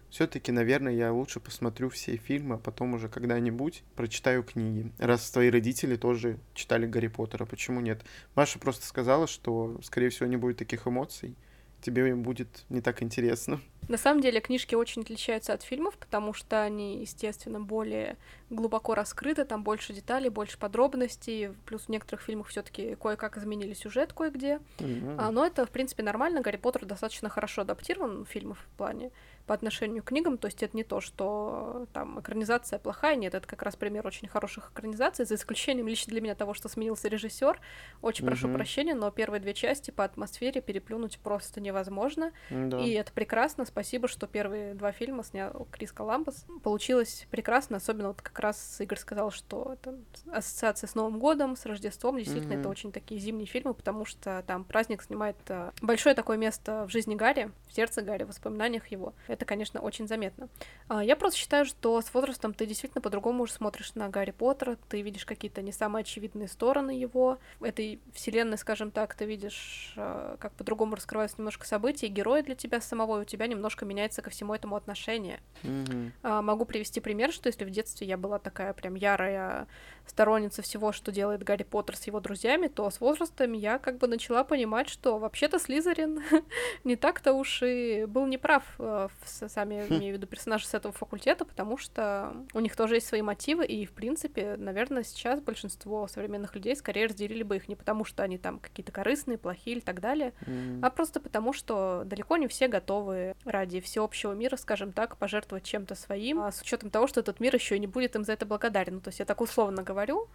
[0.09, 4.91] Все-таки, наверное, я лучше посмотрю все фильмы, а потом уже когда-нибудь прочитаю книги.
[4.99, 8.03] Раз твои родители тоже читали Гарри Поттера, почему нет?
[8.35, 11.35] Маша просто сказала, что, скорее всего, не будет таких эмоций
[11.83, 13.59] тебе будет не так интересно.
[13.89, 18.17] На самом деле книжки очень отличаются от фильмов, потому что они, естественно, более
[18.49, 23.73] глубоко раскрыты, там больше деталей, больше подробностей, плюс в некоторых фильмах все таки кое-как изменили
[23.73, 24.59] сюжет кое-где.
[24.77, 25.15] Mm-hmm.
[25.17, 26.41] А, но это, в принципе, нормально.
[26.41, 29.11] Гарри Поттер достаточно хорошо адаптирован в фильмах в плане
[29.45, 33.45] по отношению к книгам, то есть это не то, что там экранизация плохая, нет, это
[33.47, 37.59] как раз пример очень хороших экранизаций, за исключением лично для меня того, что сменился режиссер.
[38.01, 38.27] Очень mm-hmm.
[38.27, 42.79] прошу прощения, но первые две части по атмосфере переплюнуть просто невозможно, да.
[42.79, 43.65] и это прекрасно.
[43.65, 46.45] Спасибо, что первые два фильма снял Крис Коламбус.
[46.63, 49.95] Получилось прекрасно, особенно вот как раз Игорь сказал, что это
[50.31, 52.59] ассоциация с Новым годом, с Рождеством, действительно, mm-hmm.
[52.59, 56.91] это очень такие зимние фильмы, потому что там праздник снимает э, большое такое место в
[56.91, 60.49] жизни Гарри, в сердце Гарри, в воспоминаниях его это, конечно, очень заметно.
[60.87, 64.77] А, я просто считаю, что с возрастом ты действительно по-другому уже смотришь на Гарри Поттера,
[64.89, 70.37] ты видишь какие-то не самые очевидные стороны его, этой вселенной, скажем так, ты видишь, а,
[70.37, 74.29] как по-другому раскрываются немножко события, герои для тебя самого, и у тебя немножко меняется ко
[74.29, 75.39] всему этому отношение.
[75.63, 76.41] Mm-hmm.
[76.41, 79.67] Могу привести пример, что если в детстве я была такая прям ярая
[80.05, 84.07] сторонница всего, что делает Гарри Поттер с его друзьями, то с возрастом я как бы
[84.07, 86.21] начала понимать, что вообще-то Слизерин
[86.83, 89.93] не так-то уж и был неправ в сами, хм.
[89.97, 93.65] имею в виду, персонажи с этого факультета, потому что у них тоже есть свои мотивы,
[93.65, 98.23] и, в принципе, наверное, сейчас большинство современных людей скорее разделили бы их не потому, что
[98.23, 100.79] они там какие-то корыстные, плохие или так далее, mm.
[100.81, 105.95] а просто потому, что далеко не все готовы ради всеобщего мира, скажем так, пожертвовать чем-то
[105.95, 108.45] своим, а с учетом того, что этот мир еще и не будет им за это
[108.45, 108.95] благодарен.
[108.95, 110.27] Ну, то есть я так условно говорю,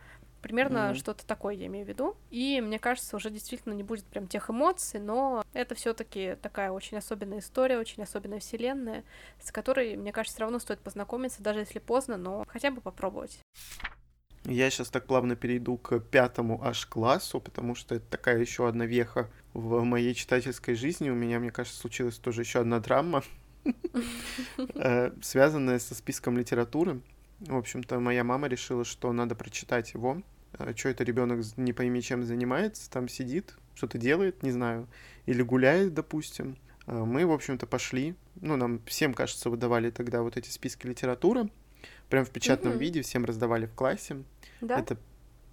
[0.42, 0.94] Примерно mm-hmm.
[0.94, 2.16] что-то такое я имею в виду.
[2.31, 6.96] И мне кажется, уже действительно не будет прям тех эмоций, но это все-таки такая очень
[6.96, 9.05] особенная история, очень особенная вселенная,
[9.42, 13.40] с которой, мне кажется, все равно стоит познакомиться, даже если поздно, но хотя бы попробовать.
[14.44, 18.87] Я сейчас так плавно перейду к пятому аж классу, потому что это такая еще одна
[18.87, 21.11] веха в моей читательской жизни.
[21.11, 23.24] У меня, мне кажется, случилась тоже еще одна драма,
[24.74, 27.01] э, связанная со списком литературы.
[27.40, 30.22] В общем-то, моя мама решила, что надо прочитать его.
[30.53, 34.88] А что это ребенок не пойми чем занимается, там сидит, что-то делает, не знаю,
[35.27, 36.57] или гуляет, допустим.
[36.87, 38.14] А мы, в общем-то, пошли.
[38.40, 41.51] Ну, нам всем, кажется, выдавали тогда вот эти списки литературы.
[42.09, 42.79] Прям в печатном mm-hmm.
[42.79, 44.24] виде всем раздавали в классе.
[44.62, 44.81] Да?
[44.81, 44.96] Это,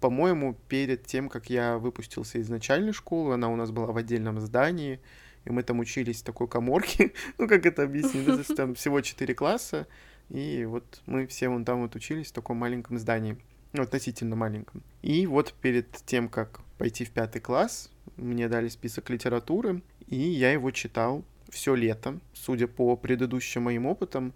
[0.00, 4.40] по-моему, перед тем, как я выпустился из начальной школы, она у нас была в отдельном
[4.40, 4.98] здании,
[5.44, 7.12] и мы там учились в такой коморке.
[7.38, 8.56] ну, как это объяснить?
[8.56, 9.86] Там всего четыре класса,
[10.30, 13.36] и вот мы все вон там вот учились в таком маленьком здании,
[13.72, 14.82] ну, относительно маленьком.
[15.02, 20.52] И вот перед тем, как пойти в пятый класс, мне дали список литературы, и я
[20.52, 22.18] его читал все лето.
[22.34, 24.34] Судя по предыдущим моим опытам,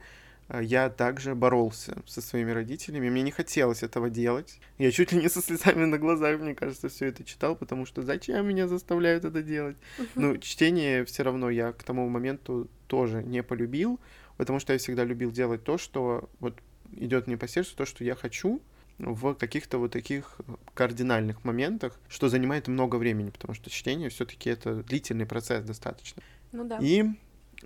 [0.49, 3.11] э, я также боролся со своими родителями.
[3.11, 4.61] Мне не хотелось этого делать.
[4.79, 8.03] Я чуть ли не со слезами на глазах, мне кажется, все это читал, потому что
[8.03, 9.77] зачем меня заставляют это делать?
[10.15, 14.01] Ну, чтение все равно я к тому моменту тоже не полюбил
[14.41, 16.59] потому что я всегда любил делать то, что вот
[16.93, 18.63] идет мне по сердцу, то, что я хочу
[18.97, 20.41] в каких-то вот таких
[20.73, 26.23] кардинальных моментах, что занимает много времени, потому что чтение все-таки это длительный процесс достаточно.
[26.53, 26.79] Ну да.
[26.81, 27.05] И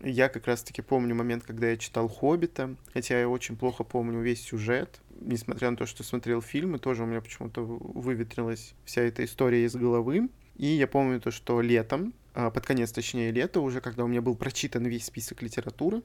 [0.02, 4.42] я как раз-таки помню момент, когда я читал «Хоббита», хотя я очень плохо помню весь
[4.42, 9.64] сюжет, несмотря на то, что смотрел фильмы, тоже у меня почему-то выветрилась вся эта история
[9.64, 10.28] из головы.
[10.56, 14.20] И я помню то, что летом, а, под конец, точнее, лета, уже когда у меня
[14.20, 16.02] был прочитан весь список литературы,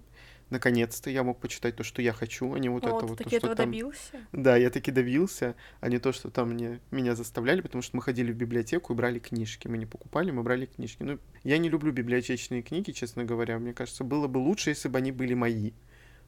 [0.49, 3.29] наконец-то я мог почитать то, что я хочу, а не вот О, это вот то,
[3.29, 3.55] что там.
[3.55, 4.17] добился?
[4.31, 8.01] Да, я таки добился, а не то, что там мне меня заставляли, потому что мы
[8.01, 9.67] ходили в библиотеку и брали книжки.
[9.67, 11.03] Мы не покупали, мы брали книжки.
[11.03, 13.59] Ну, я не люблю библиотечные книги, честно говоря.
[13.59, 15.71] Мне кажется, было бы лучше, если бы они были мои.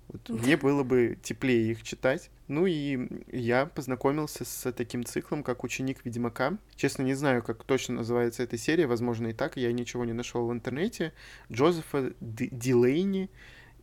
[0.07, 2.29] Вот, мне было бы теплее их читать.
[2.47, 6.57] Ну и я познакомился с таким циклом, как «Ученик Ведьмака».
[6.75, 10.45] Честно, не знаю, как точно называется эта серия, возможно, и так, я ничего не нашел
[10.45, 11.13] в интернете.
[11.51, 13.29] Джозефа Дилейни.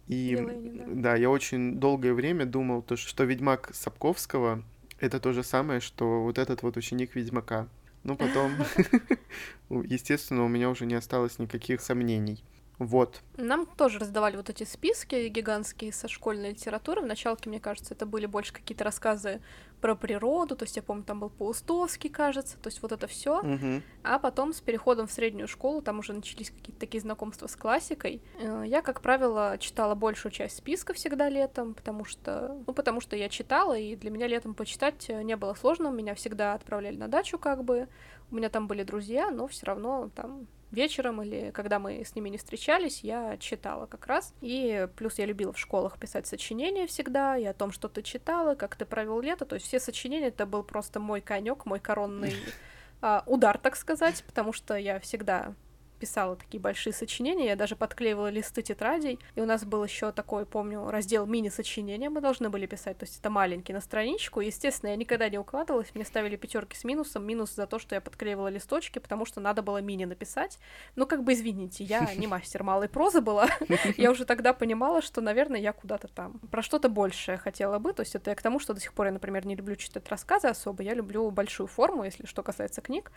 [0.08, 0.84] И да.
[0.86, 4.64] да, я очень долгое время думал, то, что Ведьмак Сапковского
[4.98, 7.68] Это то же самое, что вот этот вот ученик Ведьмака.
[8.04, 8.52] Ну, потом,
[9.84, 12.42] естественно, у меня уже не осталось никаких сомнений.
[12.78, 13.22] Вот.
[13.36, 17.02] Нам тоже раздавали вот эти списки гигантские со школьной литературы.
[17.02, 19.40] В началке, мне кажется, это были больше какие-то рассказы
[19.80, 20.56] про природу.
[20.56, 22.56] То есть я помню, там был Паустовский, кажется.
[22.58, 23.40] То есть вот это все.
[23.40, 23.82] Угу.
[24.04, 28.20] А потом с переходом в среднюю школу, там уже начались какие-то такие знакомства с классикой.
[28.40, 33.16] Э, я, как правило, читала большую часть списка всегда летом, потому что, ну, потому что
[33.16, 35.88] я читала, и для меня летом почитать не было сложно.
[35.88, 37.88] Меня всегда отправляли на дачу, как бы.
[38.30, 42.28] У меня там были друзья, но все равно там вечером или когда мы с ними
[42.28, 44.34] не встречались, я читала как раз.
[44.40, 48.54] И плюс я любила в школах писать сочинения всегда, и о том, что ты читала,
[48.54, 49.44] как ты провел лето.
[49.44, 52.34] То есть все сочинения это был просто мой конек, мой коронный
[53.00, 55.54] а, удар, так сказать, потому что я всегда
[55.98, 60.46] писала такие большие сочинения, я даже подклеивала листы тетрадей, и у нас был еще такой,
[60.46, 64.96] помню, раздел мини-сочинения мы должны были писать, то есть это маленький на страничку, естественно, я
[64.96, 68.98] никогда не укладывалась, мне ставили пятерки с минусом, минус за то, что я подклеивала листочки,
[68.98, 70.58] потому что надо было мини написать,
[70.96, 73.48] ну, как бы, извините, я не мастер малой прозы была,
[73.96, 78.00] я уже тогда понимала, что, наверное, я куда-то там про что-то большее хотела бы, то
[78.00, 80.48] есть это я к тому, что до сих пор я, например, не люблю читать рассказы
[80.48, 83.10] особо, я люблю большую форму, если что касается книг,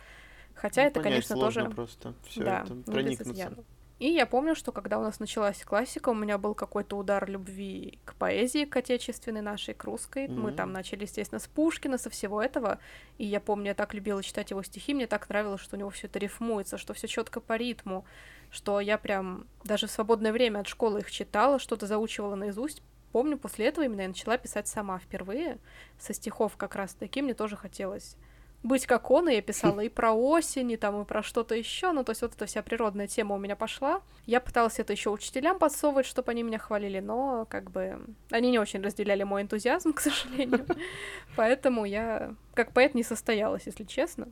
[0.54, 1.64] Хотя ну, это, конечно, тоже...
[1.70, 3.64] просто все да, это, проникнуться.
[4.02, 8.00] И я помню, что когда у нас началась классика, у меня был какой-то удар любви
[8.04, 10.26] к поэзии, к отечественной нашей, к русской.
[10.26, 10.34] Mm-hmm.
[10.34, 12.80] Мы там начали, естественно, с Пушкина, со всего этого.
[13.18, 15.90] И я помню, я так любила читать его стихи, мне так нравилось, что у него
[15.90, 18.04] все это рифмуется, что все четко по ритму,
[18.50, 22.82] что я прям даже в свободное время от школы их читала, что-то заучивала наизусть.
[23.12, 25.58] Помню, после этого именно я начала писать сама впервые,
[26.00, 28.16] со стихов как раз таки, мне тоже хотелось
[28.62, 31.92] быть как он, и я писала и про осень, и там, и про что-то еще.
[31.92, 34.02] Ну, то есть вот эта вся природная тема у меня пошла.
[34.26, 38.58] Я пыталась это еще учителям подсовывать, чтобы они меня хвалили, но как бы они не
[38.58, 40.66] очень разделяли мой энтузиазм, к сожалению.
[41.36, 44.28] Поэтому я как поэт не состоялась, если честно.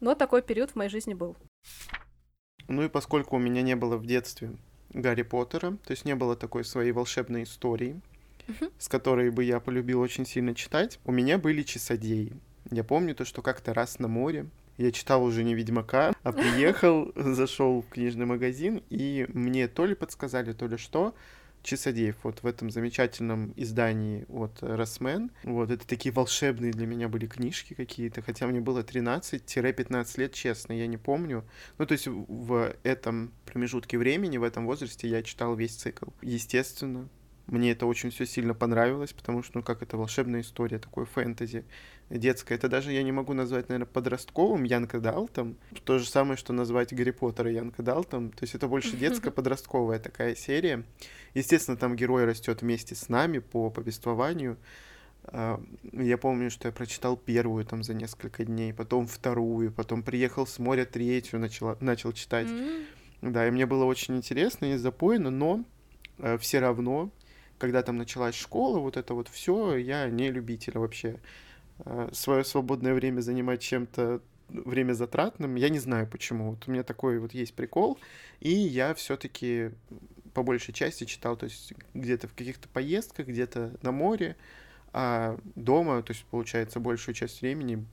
[0.00, 1.36] Но такой период в моей жизни был.
[2.68, 4.52] Ну и поскольку у меня не было в детстве
[4.90, 8.00] Гарри Поттера, то есть не было такой своей волшебной истории,
[8.78, 12.32] с которой бы я полюбил очень сильно читать, у меня были часодеи.
[12.70, 14.46] Я помню то, что как-то раз на море
[14.78, 19.94] я читал уже не Ведьмака, а приехал, зашел в книжный магазин, и мне то ли
[19.94, 21.14] подсказали, то ли что,
[21.62, 25.30] Часодеев, вот в этом замечательном издании от Росмен.
[25.44, 30.72] Вот, это такие волшебные для меня были книжки какие-то, хотя мне было 13-15 лет, честно,
[30.72, 31.44] я не помню.
[31.78, 36.06] Ну, то есть в этом промежутке времени, в этом возрасте я читал весь цикл.
[36.20, 37.08] Естественно,
[37.46, 41.64] мне это очень все сильно понравилось, потому что, ну, как это волшебная история, такое фэнтези
[42.08, 42.54] детское.
[42.54, 45.56] Это даже я не могу назвать, наверное, подростковым Янка Далтом.
[45.84, 48.30] То же самое, что назвать Гарри Поттера Янка Далтом.
[48.30, 50.84] То есть это больше детско-подростковая такая серия.
[51.34, 54.56] Естественно, там герой растет вместе с нами по повествованию.
[55.24, 60.46] А, я помню, что я прочитал первую там за несколько дней, потом вторую, потом приехал
[60.46, 62.48] с моря третью, начала, начал читать.
[62.48, 62.86] Mm-hmm.
[63.22, 65.64] Да, и мне было очень интересно и запойно, но
[66.18, 67.10] э, все равно,
[67.62, 71.20] когда там началась школа, вот это вот все, я не любитель вообще
[71.84, 75.54] Э, свое свободное время занимать чем-то время затратным.
[75.56, 76.50] Я не знаю почему.
[76.50, 77.98] Вот у меня такой вот есть прикол.
[78.40, 79.70] И я все-таки
[80.34, 84.36] по большей части читал, то есть где-то в каких-то поездках, где-то на море,
[84.94, 87.84] а дома, то есть получается большую часть времени,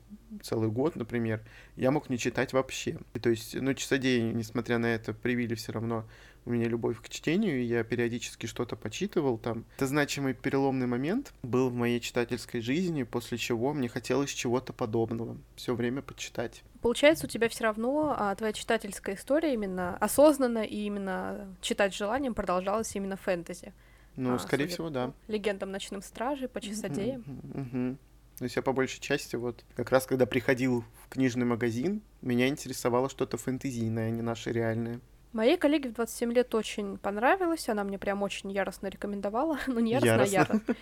[0.42, 1.42] целый год, например,
[1.76, 2.98] я мог не читать вообще.
[3.14, 6.06] И, то есть, ну, часодеи, несмотря на это, привили все равно
[6.46, 9.66] у меня любовь к чтению, и я периодически что-то почитывал там.
[9.76, 15.38] Это значимый переломный момент был в моей читательской жизни, после чего мне хотелось чего-то подобного.
[15.56, 16.64] Все время почитать.
[16.82, 22.34] Получается, у тебя все равно а, твоя читательская история именно осознанно и именно читать желанием
[22.34, 23.74] продолжалась именно фэнтези.
[24.16, 25.14] Ну, а, скорее всего, да.
[25.28, 27.24] Легендам ночным стражи, по часодеям.
[27.24, 27.98] Mm-hmm.
[28.40, 32.48] То есть я по большей части вот как раз когда приходил в книжный магазин, меня
[32.48, 35.02] интересовало что-то фэнтезийное, а не наше реальное.
[35.32, 39.92] Моей коллеге в 27 лет очень понравилось, она мне прям очень яростно рекомендовала, ну не
[39.92, 40.62] яростно, яростно.
[40.68, 40.78] а яро,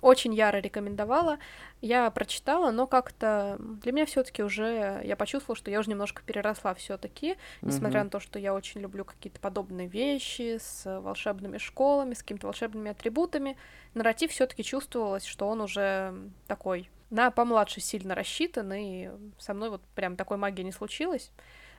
[0.00, 1.38] очень яро рекомендовала.
[1.82, 6.22] Я прочитала, но как-то для меня все таки уже, я почувствовала, что я уже немножко
[6.22, 8.04] переросла все таки несмотря угу.
[8.04, 12.90] на то, что я очень люблю какие-то подобные вещи с волшебными школами, с какими-то волшебными
[12.90, 13.56] атрибутами,
[13.92, 16.14] нарратив все таки чувствовалось, что он уже
[16.46, 21.32] такой на помладше сильно рассчитан, и со мной вот прям такой магии не случилось.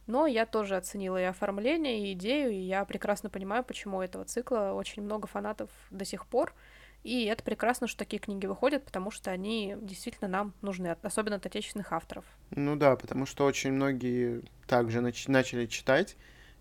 [0.07, 4.25] Но я тоже оценила и оформление, и идею, и я прекрасно понимаю, почему у этого
[4.25, 6.53] цикла очень много фанатов до сих пор.
[7.03, 11.45] И это прекрасно, что такие книги выходят, потому что они действительно нам нужны, особенно от
[11.45, 12.25] отечественных авторов.
[12.51, 16.15] Ну да, потому что очень многие также нач- начали читать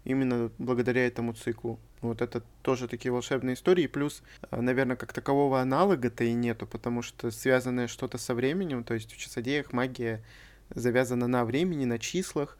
[0.04, 1.78] именно благодаря этому циклу.
[2.00, 3.86] Вот это тоже такие волшебные истории.
[3.86, 8.94] Плюс, э, наверное, как такового аналога-то и нету, потому что связанное что-то со временем, то
[8.94, 10.24] есть в часодеях магия
[10.70, 12.56] завязана на времени, на числах,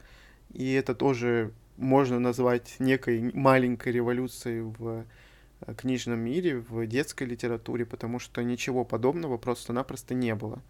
[0.53, 5.05] и это тоже можно назвать некой маленькой революцией в
[5.61, 10.63] э, книжном мире, в детской литературе, потому что ничего подобного просто-напросто не было.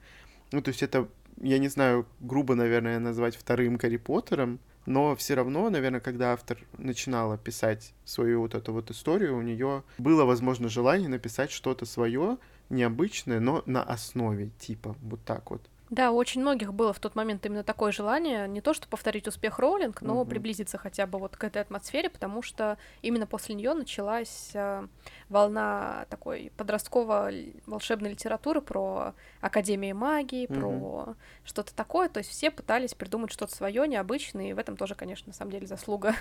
[0.52, 1.08] Ну, то есть это,
[1.40, 6.58] я не знаю, грубо, наверное, назвать вторым Гарри Поттером, но все равно, наверное, когда автор
[6.78, 12.38] начинала писать свою вот эту вот историю, у нее было, возможно, желание написать что-то свое,
[12.70, 15.62] необычное, но на основе, типа, вот так вот.
[15.90, 19.26] Да, у очень многих было в тот момент именно такое желание, не то что повторить
[19.26, 20.30] успех Роулинг, но угу.
[20.30, 24.86] приблизиться хотя бы вот к этой атмосфере, потому что именно после нее началась э,
[25.28, 30.54] волна такой подростковой волшебной литературы про Академию магии, угу.
[30.54, 32.08] про что-то такое.
[32.08, 35.50] То есть все пытались придумать что-то свое, необычное, и в этом тоже, конечно, на самом
[35.50, 36.14] деле заслуга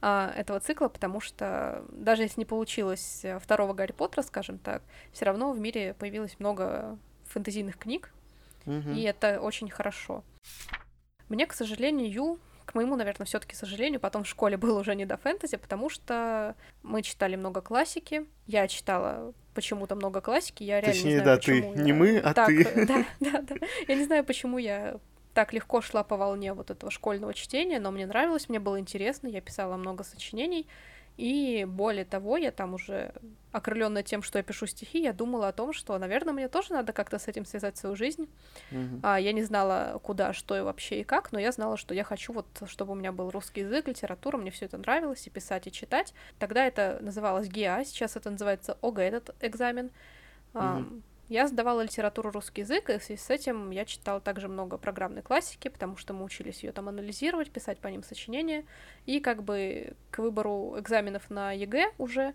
[0.00, 5.24] э, этого цикла, потому что даже если не получилось второго Гарри Поттера, скажем так, все
[5.24, 8.13] равно в мире появилось много фэнтезийных книг,
[8.66, 8.90] Угу.
[8.90, 10.24] И это очень хорошо.
[11.28, 15.16] Мне, к сожалению, к моему, наверное, все-таки сожалению, потом в школе было уже не до
[15.16, 18.26] фэнтези, потому что мы читали много классики.
[18.46, 20.62] Я читала почему-то много классики.
[20.62, 21.78] Я реально Точнее, не знаю, да, почему ты.
[21.78, 21.84] Я...
[21.84, 22.86] Не мы, а так, ты.
[22.86, 23.66] Да, да, да.
[23.86, 24.98] Я не знаю, почему я
[25.34, 29.26] так легко шла по волне вот этого школьного чтения, но мне нравилось, мне было интересно,
[29.26, 30.66] я писала много сочинений.
[31.16, 33.14] И более того, я там уже
[33.52, 36.92] окрыленная тем, что я пишу стихи, я думала о том, что, наверное, мне тоже надо
[36.92, 38.28] как-то с этим связать свою жизнь.
[38.72, 38.98] Uh-huh.
[39.04, 42.02] А, я не знала, куда, что и вообще и как, но я знала, что я
[42.02, 45.68] хочу вот, чтобы у меня был русский язык, литература, мне все это нравилось, и писать,
[45.68, 46.14] и читать.
[46.40, 49.92] Тогда это называлось ГИА, сейчас это называется ОГЭ, этот экзамен.
[50.52, 51.00] Uh-huh.
[51.28, 55.22] Я сдавала литературу русский язык, и в связи с этим я читала также много программной
[55.22, 58.64] классики, потому что мы учились ее там анализировать, писать по ним сочинения.
[59.06, 62.34] И как бы к выбору экзаменов на ЕГЭ уже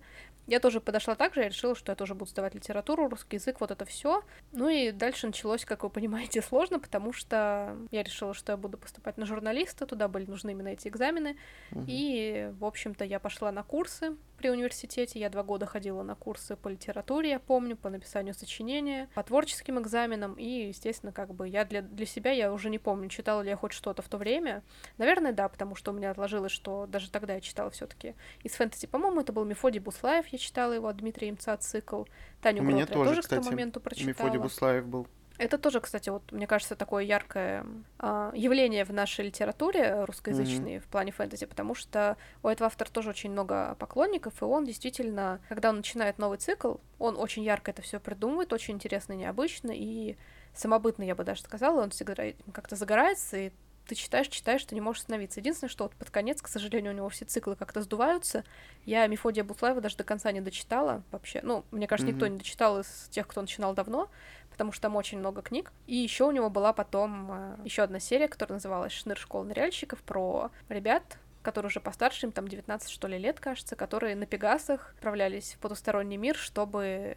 [0.49, 3.61] я тоже подошла так же, я решила, что я тоже буду сдавать литературу, русский язык,
[3.61, 4.23] вот это все.
[4.51, 8.79] Ну и дальше началось, как вы понимаете, сложно, потому что я решила, что я буду
[8.79, 11.37] поступать на журналиста, туда были нужны именно эти экзамены.
[11.71, 11.85] Угу.
[11.87, 15.19] И, в общем-то, я пошла на курсы при университете.
[15.19, 19.79] Я два года ходила на курсы по литературе, я помню, по написанию сочинения, по творческим
[19.79, 20.33] экзаменам.
[20.33, 23.57] И, естественно, как бы я для, для себя, я уже не помню, читала ли я
[23.57, 24.63] хоть что-то в то время.
[24.97, 28.53] Наверное, да, потому что у меня отложилось, что даже тогда я читала все таки из
[28.53, 28.87] фэнтези.
[28.87, 32.05] По-моему, это был Мефодий Буслаев, я читала его, Дмитрий Имца цикл.
[32.41, 34.09] Таню Гротля тоже, тоже кстати, к тому моменту прочитала.
[34.09, 35.07] Мефодий Буслаев был.
[35.39, 37.65] Это тоже, кстати, вот мне кажется, такое яркое
[37.99, 40.79] э, явление в нашей литературе русскоязычной mm-hmm.
[40.81, 45.39] в плане фэнтези, потому что у этого автора тоже очень много поклонников, и он действительно,
[45.47, 50.17] когда он начинает новый цикл, он очень ярко это все придумывает, очень интересно, необычно и
[50.53, 52.21] самобытно, я бы даже сказала, он всегда
[52.51, 53.51] как-то загорается, и
[53.89, 55.39] ты читаешь, читаешь, ты не можешь остановиться.
[55.39, 58.43] Единственное, что вот под конец, к сожалению, у него все циклы как-то сдуваются.
[58.85, 61.39] Я Мефодия Бутлаева даже до конца не дочитала вообще.
[61.41, 62.13] Ну, мне кажется, mm-hmm.
[62.13, 64.09] никто не дочитал из тех, кто начинал давно,
[64.51, 65.71] потому что там очень много книг.
[65.87, 70.03] И еще у него была потом э, еще одна серия, которая называлась «Шныр школ ныряльщиков»
[70.03, 74.91] про ребят, которые уже постарше, им там 19, что ли, лет, кажется, которые на Пегасах
[74.91, 77.15] отправлялись в потусторонний мир, чтобы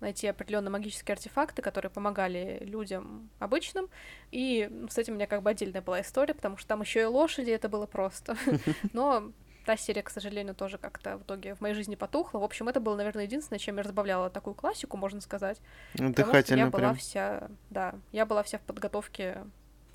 [0.00, 3.88] найти определенные магические артефакты, которые помогали людям обычным.
[4.30, 7.04] И с этим у меня как бы отдельная была история, потому что там еще и
[7.04, 8.36] лошади, это было просто.
[8.92, 9.32] Но
[9.64, 12.38] та серия, к сожалению, тоже как-то в итоге в моей жизни потухла.
[12.38, 15.60] В общем, это было, наверное, единственное, чем я разбавляла такую классику, можно сказать.
[15.94, 19.44] Дыхательно я была вся, да, я была вся в подготовке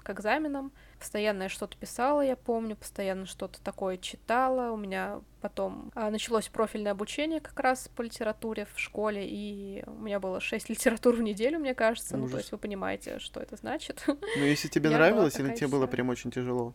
[0.05, 4.71] к экзаменам, постоянно я что-то писала, я помню, постоянно что-то такое читала.
[4.71, 10.03] У меня потом а, началось профильное обучение как раз по литературе в школе, и у
[10.03, 12.15] меня было шесть литератур в неделю, мне кажется.
[12.15, 12.25] Ужас.
[12.25, 14.03] Ну, то есть вы понимаете, что это значит.
[14.07, 16.73] Ну, если тебе нравилось, или тебе было прям очень тяжело?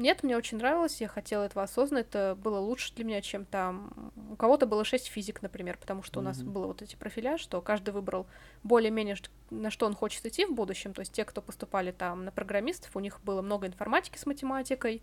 [0.00, 4.10] Нет, мне очень нравилось, я хотела этого осознанно, это было лучше для меня, чем там...
[4.30, 6.22] У кого-то было шесть физик, например, потому что mm-hmm.
[6.22, 8.26] у нас было вот эти профиля, что каждый выбрал
[8.62, 9.16] более-менее,
[9.50, 12.96] на что он хочет идти в будущем, то есть те, кто поступали там на программистов,
[12.96, 15.02] у них было много информатики с математикой,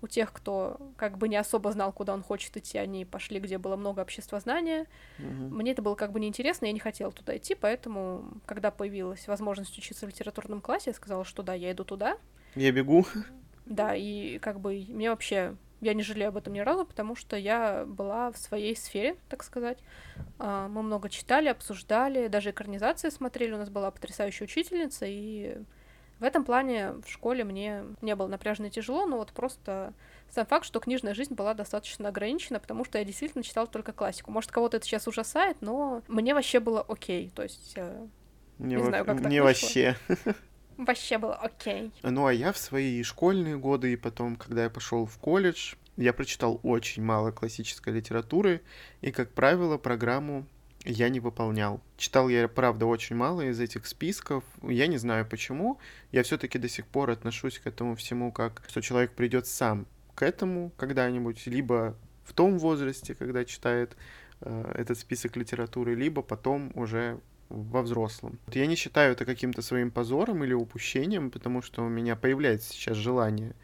[0.00, 3.58] у тех, кто как бы не особо знал, куда он хочет идти, они пошли, где
[3.58, 4.88] было много обществознания.
[5.18, 5.50] Mm-hmm.
[5.50, 9.78] Мне это было как бы неинтересно, я не хотела туда идти, поэтому, когда появилась возможность
[9.78, 12.18] учиться в литературном классе, я сказала, что да, я иду туда.
[12.56, 13.06] Я бегу.
[13.66, 17.36] Да, и как бы мне вообще я не жалею об этом ни разу, потому что
[17.36, 19.78] я была в своей сфере, так сказать.
[20.38, 23.52] А, мы много читали, обсуждали, даже экранизации смотрели.
[23.52, 25.58] У нас была потрясающая учительница, и
[26.20, 29.92] в этом плане в школе мне не было напряжно и тяжело, но вот просто
[30.30, 34.30] сам факт, что книжная жизнь была достаточно ограничена, потому что я действительно читала только классику.
[34.30, 37.32] Может, кого-то это сейчас ужасает, но мне вообще было окей.
[37.34, 38.06] То есть, э,
[38.60, 39.96] не, не знаю, как так Не вообще.
[40.76, 41.92] Вообще было окей.
[42.02, 46.14] Ну, а я в свои школьные годы и потом, когда я пошел в колледж, Я
[46.14, 48.62] прочитал очень мало классической литературы,
[49.02, 50.46] и, как правило, программу
[50.84, 51.80] я не выполнял.
[51.96, 54.42] Читал я, правда, очень мало из этих списков.
[54.62, 55.78] Я не знаю почему.
[56.10, 60.22] Я все-таки до сих пор отношусь к этому всему как, что человек придет сам к
[60.22, 63.96] этому когда-нибудь, либо в том возрасте, когда читает
[64.40, 67.20] э, этот список литературы, либо потом уже
[67.52, 68.38] во взрослом.
[68.52, 72.96] Я не считаю это каким-то своим позором или упущением, потому что у меня появляется сейчас
[72.96, 73.54] желание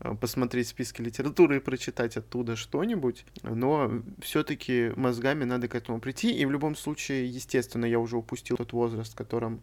[0.00, 6.32] Э, посмотреть списки литературы и прочитать оттуда что-нибудь, но все-таки мозгами надо к этому прийти,
[6.32, 9.60] и в любом случае, естественно, я уже упустил тот возраст, в котором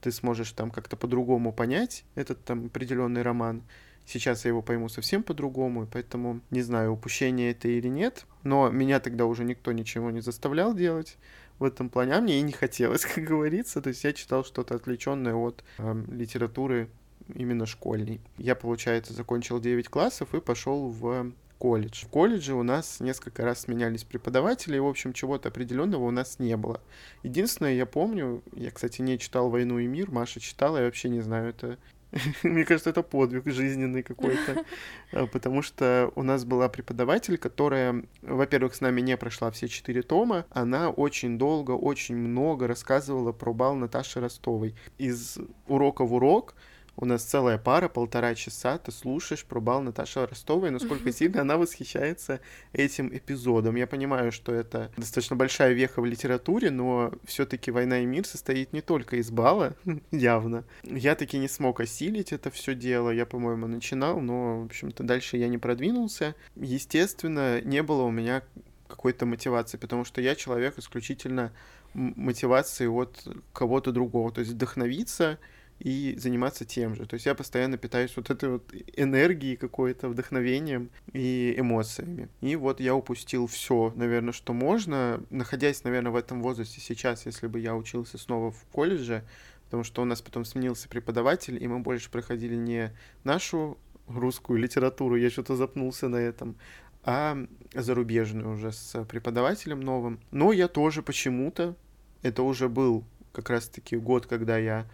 [0.00, 3.62] ты сможешь там как-то по-другому понять этот там определенный роман.
[4.06, 8.70] Сейчас я его пойму совсем по-другому, и поэтому не знаю, упущение это или нет, но
[8.70, 11.16] меня тогда уже никто ничего не заставлял делать
[11.60, 13.80] в этом плане, а мне и не хотелось, как говорится.
[13.80, 16.88] То есть я читал что-то отвлеченное от э, литературы
[17.34, 18.20] именно школьный.
[18.38, 22.06] Я, получается, закончил 9 классов и пошел в колледж.
[22.06, 26.38] В колледже у нас несколько раз сменялись преподаватели, и, в общем, чего-то определенного у нас
[26.38, 26.80] не было.
[27.22, 31.20] Единственное, я помню, я, кстати, не читал «Войну и мир», Маша читала, я вообще не
[31.20, 31.76] знаю, это
[32.42, 34.64] мне кажется, это подвиг жизненный какой-то,
[35.12, 40.02] а, потому что у нас была преподаватель, которая, во-первых, с нами не прошла все четыре
[40.02, 44.74] тома, она очень долго, очень много рассказывала про бал Наташи Ростовой.
[44.98, 46.54] Из урока в урок
[46.96, 51.56] у нас целая пара, полтора часа, ты слушаешь про бал Наташи Ростовой, насколько сильно она
[51.56, 52.40] восхищается
[52.72, 53.76] этим эпизодом.
[53.76, 58.26] Я понимаю, что это достаточно большая веха в литературе, но все таки «Война и мир»
[58.26, 59.74] состоит не только из бала,
[60.10, 60.64] явно.
[60.82, 65.36] Я таки не смог осилить это все дело, я, по-моему, начинал, но, в общем-то, дальше
[65.36, 66.34] я не продвинулся.
[66.56, 68.42] Естественно, не было у меня
[68.88, 71.52] какой-то мотивации, потому что я человек исключительно
[71.94, 75.38] мотивации от кого-то другого, то есть вдохновиться—
[75.80, 77.06] и заниматься тем же.
[77.06, 82.28] То есть я постоянно питаюсь вот этой вот энергией какой-то, вдохновением и эмоциями.
[82.42, 87.46] И вот я упустил все, наверное, что можно, находясь, наверное, в этом возрасте сейчас, если
[87.46, 89.24] бы я учился снова в колледже,
[89.64, 92.92] потому что у нас потом сменился преподаватель, и мы больше проходили не
[93.24, 96.56] нашу русскую литературу, я что-то запнулся на этом,
[97.04, 97.38] а
[97.72, 100.20] зарубежную уже с преподавателем новым.
[100.30, 101.74] Но я тоже почему-то,
[102.22, 104.86] это уже был как раз-таки год, когда я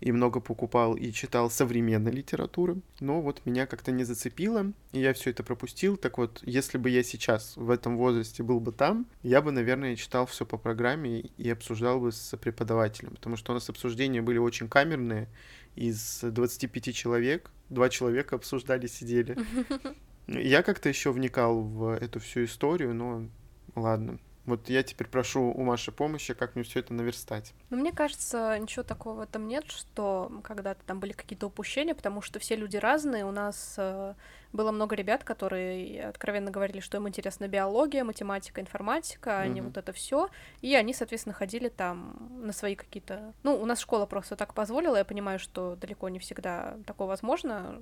[0.00, 5.12] и много покупал и читал современной литературы, но вот меня как-то не зацепило, и я
[5.12, 5.96] все это пропустил.
[5.96, 9.96] Так вот, если бы я сейчас в этом возрасте был бы там, я бы, наверное,
[9.96, 14.38] читал все по программе и обсуждал бы с преподавателем, потому что у нас обсуждения были
[14.38, 15.28] очень камерные,
[15.76, 19.38] из 25 человек, два человека обсуждали, сидели.
[20.26, 23.28] Я как-то еще вникал в эту всю историю, но
[23.74, 24.18] ладно,
[24.50, 27.54] вот я теперь прошу у Маши помощи, как мне все это наверстать.
[27.70, 32.38] Ну, мне кажется, ничего такого этом нет, что когда-то там были какие-то упущения, потому что
[32.38, 33.24] все люди разные.
[33.24, 34.14] У нас э,
[34.52, 39.76] было много ребят, которые откровенно говорили, что им интересна биология, математика, информатика, а не вот
[39.76, 40.28] это все.
[40.60, 43.32] И они, соответственно, ходили там на свои какие-то.
[43.42, 44.96] Ну, у нас школа просто так позволила.
[44.96, 47.80] Я понимаю, что далеко не всегда такое возможно.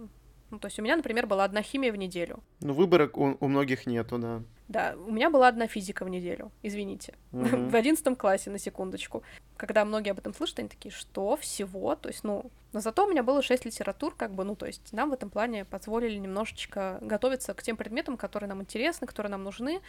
[0.51, 2.43] Ну, то есть у меня, например, была одна химия в неделю.
[2.61, 4.43] Ну, выбора у, у многих нету, да.
[4.69, 7.15] Да, у меня была одна физика в неделю, извините.
[7.33, 7.69] Mm-hmm.
[7.71, 9.23] в одиннадцатом классе, на секундочку.
[9.57, 11.95] Когда многие об этом слышат, они такие, что, всего?
[11.97, 14.93] То есть, ну, но зато у меня было шесть литератур, как бы, ну, то есть
[14.93, 19.43] нам в этом плане позволили немножечко готовиться к тем предметам, которые нам интересны, которые нам
[19.43, 19.81] нужны,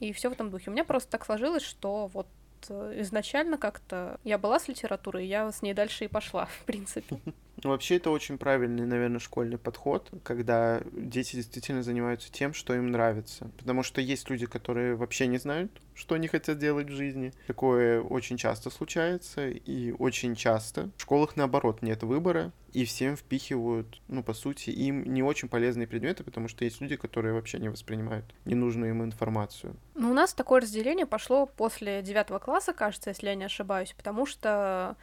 [0.00, 0.70] и все в этом духе.
[0.70, 2.26] У меня просто так сложилось, что вот
[2.68, 7.16] э, изначально как-то я была с литературой, я с ней дальше и пошла, в принципе.
[7.62, 13.50] Вообще, это очень правильный, наверное, школьный подход, когда дети действительно занимаются тем, что им нравится.
[13.56, 17.32] Потому что есть люди, которые вообще не знают, что они хотят делать в жизни.
[17.46, 24.02] Такое очень часто случается, и очень часто в школах, наоборот, нет выбора, и всем впихивают,
[24.08, 27.70] ну, по сути, им не очень полезные предметы, потому что есть люди, которые вообще не
[27.70, 29.76] воспринимают ненужную им информацию.
[29.94, 34.26] Ну, у нас такое разделение пошло после девятого класса, кажется, если я не ошибаюсь, потому
[34.26, 34.96] что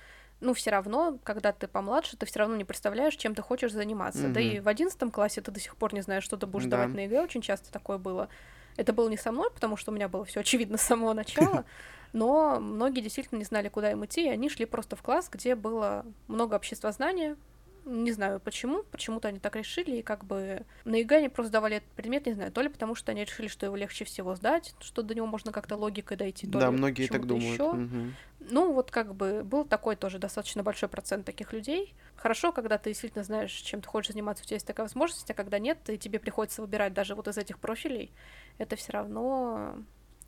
[0.43, 4.27] ну, все равно, когда ты помладше, ты все равно не представляешь, чем ты хочешь заниматься.
[4.27, 4.33] Mm-hmm.
[4.33, 6.77] Да и в одиннадцатом классе ты до сих пор не знаешь, что ты будешь да.
[6.77, 8.29] давать на ЕГЭ, очень часто такое было.
[8.75, 11.63] Это было не со мной, потому что у меня было все очевидно с самого начала,
[12.13, 15.55] но многие действительно не знали, куда им идти, и они шли просто в класс, где
[15.55, 17.37] было много обществознания,
[17.85, 21.77] не знаю почему, почему-то они так решили, и как бы на ЕГЭ они просто давали
[21.77, 24.73] этот предмет, не знаю, то ли потому что они решили, что его легче всего сдать,
[24.79, 27.53] что до него можно как-то логикой дойти, то да, ли многие так думают.
[27.53, 27.71] Ещё.
[27.71, 28.11] Угу.
[28.51, 31.93] Ну, вот как бы был такой тоже достаточно большой процент таких людей.
[32.15, 35.33] Хорошо, когда ты действительно знаешь, чем ты хочешь заниматься, у тебя есть такая возможность, а
[35.33, 38.11] когда нет, и тебе приходится выбирать даже вот из этих профилей,
[38.57, 39.77] это все равно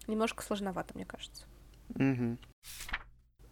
[0.08, 1.46] немножко сложновато, мне кажется.
[1.96, 2.38] Угу.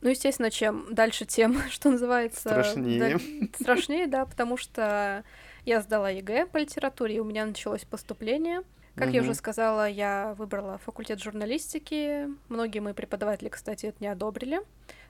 [0.03, 2.49] Ну, естественно, чем дальше, тем, что называется...
[2.49, 2.99] Страшнее.
[2.99, 5.23] Да, страшнее, да, потому что
[5.63, 8.63] я сдала ЕГЭ по литературе, и у меня началось поступление.
[8.95, 12.27] Как я уже сказала, я выбрала факультет журналистики.
[12.47, 14.61] Многие мои преподаватели, кстати, это не одобрили,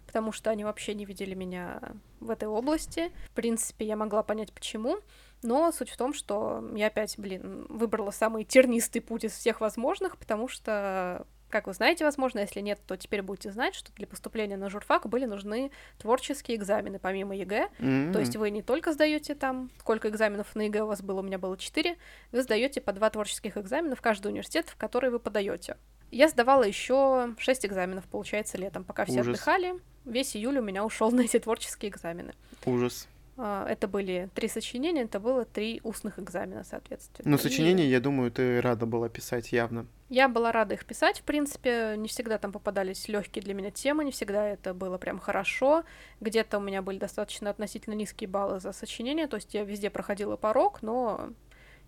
[0.06, 1.82] потому что они вообще не видели меня
[2.22, 3.12] в этой области.
[3.32, 5.00] В принципе, я могла понять, почему.
[5.42, 10.18] Но суть в том, что я опять, блин, выбрала самый тернистый путь из всех возможных,
[10.18, 14.58] потому что как вы знаете, возможно, если нет, то теперь будете знать, что для поступления
[14.58, 17.70] на журфак были нужны творческие экзамены, помимо ЕГЭ.
[17.78, 18.12] Mm-hmm.
[18.12, 21.24] То есть вы не только сдаете там, сколько экзаменов на ЕГЭ у вас было, у
[21.24, 21.96] меня было 4,
[22.32, 25.78] вы сдаете по два творческих экзамена в каждый университет, в который вы подаете.
[26.10, 29.28] Я сдавала еще 6 экзаменов, получается, летом, пока все Ужас.
[29.28, 29.76] отдыхали.
[30.06, 32.34] Весь июль у меня ушел на эти творческие экзамены.
[32.66, 33.08] Ужас.
[33.36, 37.32] А, это были три сочинения, это было три устных экзамена, соответственно.
[37.32, 37.90] Но сочинения, и...
[37.90, 39.88] я думаю, ты рада была писать явно.
[40.10, 44.06] Я была рада их писать, в принципе, не всегда там попадались легкие для меня темы,
[44.06, 45.84] не всегда это было прям хорошо.
[46.22, 50.36] Где-то у меня были достаточно относительно низкие баллы за сочинение, то есть я везде проходила
[50.36, 51.32] порог, но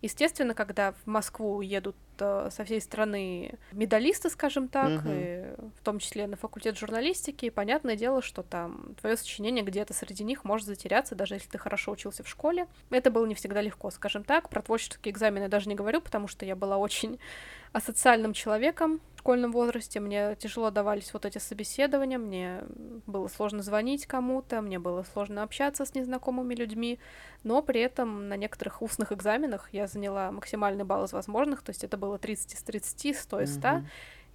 [0.02, 5.10] Естественно, когда в Москву едут со всей страны медалисты, скажем так, угу.
[5.10, 5.46] и
[5.80, 10.44] в том числе на факультет журналистики, понятное дело, что там твое сочинение где-то среди них
[10.44, 12.68] может затеряться, даже если ты хорошо учился в школе.
[12.90, 14.50] Это было не всегда легко, скажем так.
[14.50, 17.20] Про творческие экзамены я даже не говорю, потому что я была очень
[17.74, 20.00] асоциальным человеком в школьном возрасте.
[20.00, 22.64] Мне тяжело давались вот эти собеседования, мне
[23.06, 27.00] было сложно звонить кому-то, мне было сложно общаться с незнакомыми людьми,
[27.44, 31.84] но при этом на некоторых устных экзаменах я заняла максимальный балл из возможных, то есть
[31.84, 33.86] это было 30 из 30, 100 из 100, mm-hmm.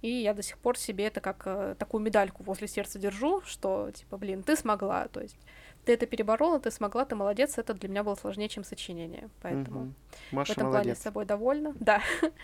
[0.01, 3.91] И я до сих пор себе это как э, такую медальку возле сердца держу, что,
[3.91, 5.07] типа, блин, ты смогла.
[5.07, 5.37] То есть
[5.85, 9.29] ты это переборола, ты смогла, ты молодец, это для меня было сложнее, чем сочинение.
[9.43, 9.93] Поэтому угу.
[10.31, 10.83] Маша в этом молодец.
[10.83, 11.75] плане с собой довольна.
[11.79, 12.01] Да.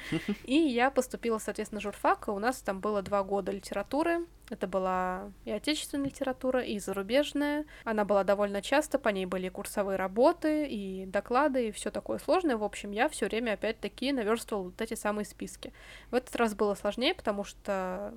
[0.43, 2.27] И я поступила, соответственно, журфак.
[2.27, 4.25] У нас там было два года литературы.
[4.49, 7.65] Это была и отечественная литература, и зарубежная.
[7.83, 12.57] Она была довольно часто, по ней были курсовые работы, и доклады, и все такое сложное.
[12.57, 15.73] В общем, я все время опять-таки наверстывала вот эти самые списки.
[16.11, 18.13] В этот раз было сложнее, потому что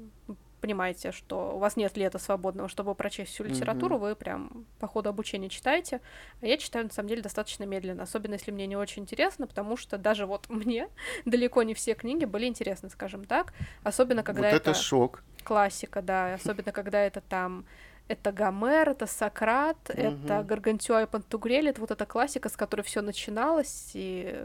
[0.60, 4.00] понимаете, что у вас нет лета свободного, чтобы прочесть всю литературу, mm-hmm.
[4.00, 6.00] вы прям по ходу обучения читаете.
[6.40, 9.76] А я читаю, на самом деле, достаточно медленно, особенно если мне не очень интересно, потому
[9.76, 10.88] что даже вот мне
[11.24, 13.52] далеко не все книги были интересны, скажем так.
[13.82, 14.70] Особенно, когда вот это...
[14.70, 15.22] это шок.
[15.42, 16.34] Классика, да.
[16.34, 17.64] Особенно, когда это там
[18.08, 20.24] это Гомер, это Сократ, mm-hmm.
[20.24, 24.44] это Гаргантюа и Пантугрель, это вот эта классика, с которой все начиналось, и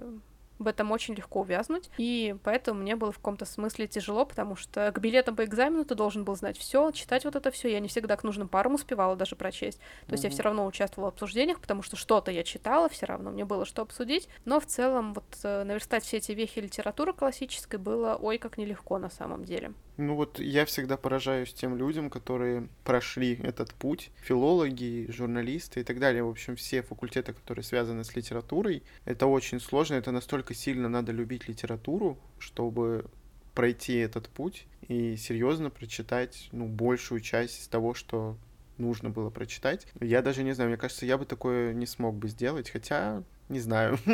[0.59, 4.91] в этом очень легко увязнуть, и поэтому мне было в каком-то смысле тяжело, потому что
[4.91, 7.71] к билетам по экзамену ты должен был знать все, читать вот это все.
[7.71, 9.79] Я не всегда к нужным парам успевала даже прочесть.
[10.07, 13.31] То есть я все равно участвовала в обсуждениях, потому что что-то я читала, все равно
[13.31, 14.29] мне было что обсудить.
[14.45, 18.97] Но в целом вот э, наверстать все эти вехи литературы классической было ой как нелегко
[18.97, 19.73] на самом деле.
[19.97, 25.99] Ну вот я всегда поражаюсь тем людям, которые прошли этот путь, филологи, журналисты и так
[25.99, 26.23] далее.
[26.23, 31.13] В общем, все факультеты, которые связаны с литературой, это очень сложно, это настолько сильно надо
[31.13, 33.05] любить литературу, чтобы
[33.53, 38.37] пройти этот путь и серьезно прочитать ну, большую часть из того, что
[38.77, 39.87] нужно было прочитать.
[40.01, 43.59] Я даже не знаю, мне кажется, я бы такое не смог бы сделать, хотя не
[43.59, 43.97] знаю.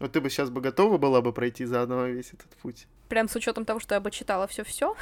[0.00, 2.86] Вот ты бы сейчас бы готова была бы пройти заново весь этот путь?
[3.08, 4.96] Прям с учетом того, что я бы читала все-все.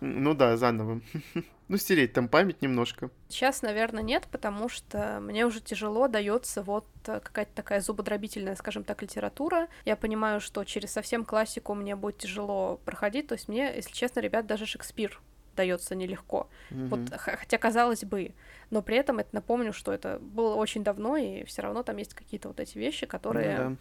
[0.00, 1.00] Ну да, заново.
[1.68, 3.10] Ну, стереть там память немножко.
[3.28, 8.84] Сейчас, наверное, нет, потому что мне уже тяжело дается вот э, какая-то такая зубодробительная, скажем
[8.84, 9.66] так, литература.
[9.84, 13.26] Я понимаю, что через совсем классику мне будет тяжело проходить.
[13.26, 15.20] То есть мне, если честно, ребят, даже Шекспир
[15.56, 16.48] дается нелегко.
[16.70, 16.86] Mm-hmm.
[16.86, 18.32] Вот, хотя казалось бы,
[18.70, 22.14] но при этом это напомню, что это было очень давно, и все равно там есть
[22.14, 23.76] какие-то вот эти вещи, которые mm-hmm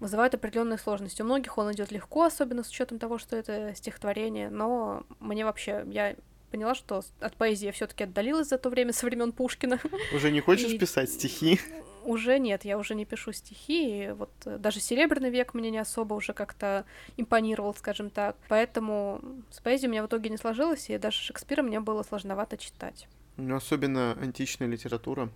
[0.00, 1.22] вызывает определенные сложности.
[1.22, 5.84] У многих он идет легко, особенно с учетом того, что это стихотворение, но мне вообще,
[5.88, 6.16] я
[6.50, 9.80] поняла, что от поэзии я все-таки отдалилась за то время со времен Пушкина.
[10.14, 10.78] Уже не хочешь и...
[10.78, 11.60] писать стихи?
[12.04, 16.14] Уже нет, я уже не пишу стихи, и вот даже Серебряный век мне не особо
[16.14, 16.84] уже как-то
[17.16, 18.36] импонировал, скажем так.
[18.48, 19.20] Поэтому
[19.50, 23.08] с поэзией у меня в итоге не сложилось, и даже Шекспира мне было сложновато читать.
[23.36, 25.30] Ну, особенно античная литература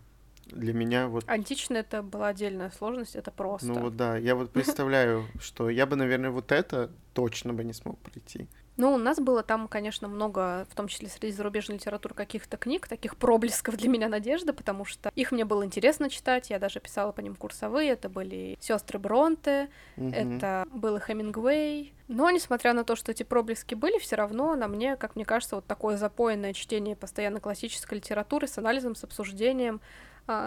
[0.52, 1.24] для меня вот...
[1.26, 3.68] Античная это была отдельная сложность, это просто.
[3.68, 7.72] Ну вот да, я вот представляю, что я бы, наверное, вот это точно бы не
[7.72, 8.48] смог пройти.
[8.80, 12.88] Ну, у нас было там, конечно, много, в том числе среди зарубежной литературы, каких-то книг,
[12.88, 17.12] таких проблесков для меня надежды, потому что их мне было интересно читать, я даже писала
[17.12, 20.08] по ним курсовые, это были сестры Бронте, угу.
[20.08, 21.92] это был и Хемингуэй.
[22.08, 25.56] Но, несмотря на то, что эти проблески были, все равно на мне, как мне кажется,
[25.56, 29.82] вот такое запоенное чтение постоянно классической литературы с анализом, с обсуждением,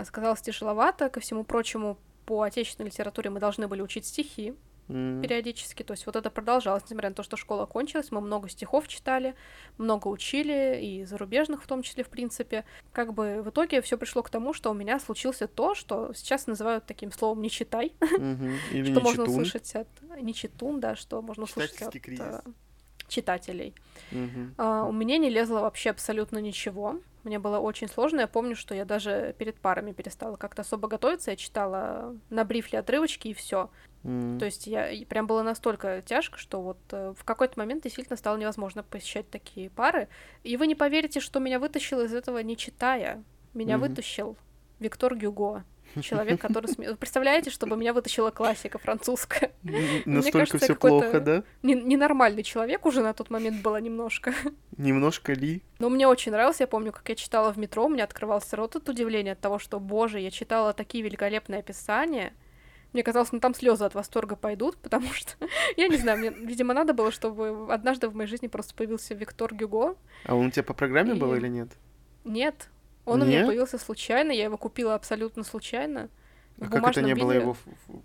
[0.05, 1.09] сказалось тяжеловато.
[1.09, 4.53] Ко всему прочему, по отечественной литературе мы должны были учить стихи.
[4.89, 5.21] М.
[5.21, 5.83] периодически.
[5.83, 9.35] То есть вот это продолжалось, несмотря на то, что школа кончилась, мы много стихов читали,
[9.77, 12.65] много учили, и зарубежных в том числе, в принципе.
[12.91, 16.47] Как бы в итоге все пришло к тому, что у меня случился то, что сейчас
[16.47, 17.93] называют таким словом «не читай».
[18.71, 19.87] Или что можно услышать от...
[20.21, 22.41] Не читун, да, что можно услышать от Читательский кризис.
[23.13, 23.73] Читателей.
[24.11, 24.55] Мгм.
[24.57, 26.99] А, у меня не лезло вообще абсолютно ничего.
[27.23, 28.21] Мне было очень сложно.
[28.21, 31.31] Я помню, что я даже перед парами перестала как-то особо готовиться.
[31.31, 33.69] Я читала на брифле отрывочки и все.
[34.03, 34.37] М.
[34.39, 38.35] То есть я прям было настолько тяжко, что вот э, в какой-то момент действительно стало
[38.35, 40.09] невозможно посещать такие пары.
[40.43, 43.23] И вы не поверите, что меня вытащил из этого не читая.
[43.53, 43.87] Меня Мгм.
[43.87, 44.35] вытащил
[44.79, 45.63] Виктор Гюго.
[46.01, 46.65] Человек, который...
[46.67, 49.51] сме- Вы представляете, чтобы меня вытащила классика французская?
[50.05, 51.43] Настолько все плохо, да?
[51.61, 54.33] Не- Ненормальный человек уже на тот момент была немножко.
[54.77, 55.61] Немножко ли?
[55.79, 58.75] Но мне очень нравилось, я помню, как я читала в метро, у меня открывался рот
[58.75, 62.33] от удивления от того, что, боже, я читала такие великолепные описания.
[62.93, 65.31] Мне казалось, ну там слезы от восторга пойдут, потому что,
[65.77, 69.53] я не знаю, мне, видимо, надо было, чтобы однажды в моей жизни просто появился Виктор
[69.53, 69.95] Гюго.
[70.25, 71.69] А он у тебя по программе был И- или нет?
[72.23, 72.69] Нет,
[73.05, 73.47] он у меня Нет?
[73.47, 76.09] появился случайно, я его купила абсолютно случайно.
[76.61, 77.43] А как это не было виде.
[77.43, 77.57] его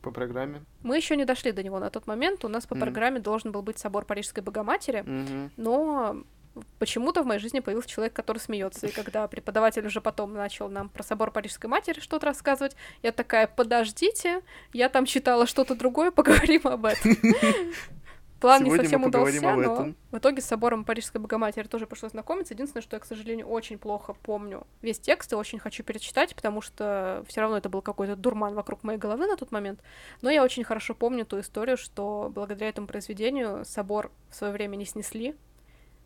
[0.03, 0.63] по программе?
[0.83, 2.45] Мы еще не дошли до него на тот момент.
[2.45, 2.81] У нас по Мгм.
[2.85, 5.03] программе должен был быть собор Парижской Богоматери.
[5.03, 5.51] Мгм.
[5.59, 6.17] Но
[6.79, 8.87] почему-то в моей жизни появился человек, который смеется.
[8.87, 13.47] И когда преподаватель уже потом начал нам про собор Парижской матери что-то рассказывать, я такая,
[13.47, 14.41] подождите,
[14.73, 17.13] я там читала что-то другое, поговорим об этом.
[18.41, 19.97] План не Сегодня мы совсем поговорим удался, об но этом.
[20.13, 22.55] в итоге с собором Парижской Богоматери тоже пришлось знакомиться.
[22.55, 26.61] Единственное, что я, к сожалению, очень плохо помню весь текст и очень хочу перечитать, потому
[26.61, 29.81] что все равно это был какой-то дурман вокруг моей головы на тот момент.
[30.23, 34.77] Но я очень хорошо помню ту историю, что благодаря этому произведению собор в свое время
[34.77, 35.35] не снесли,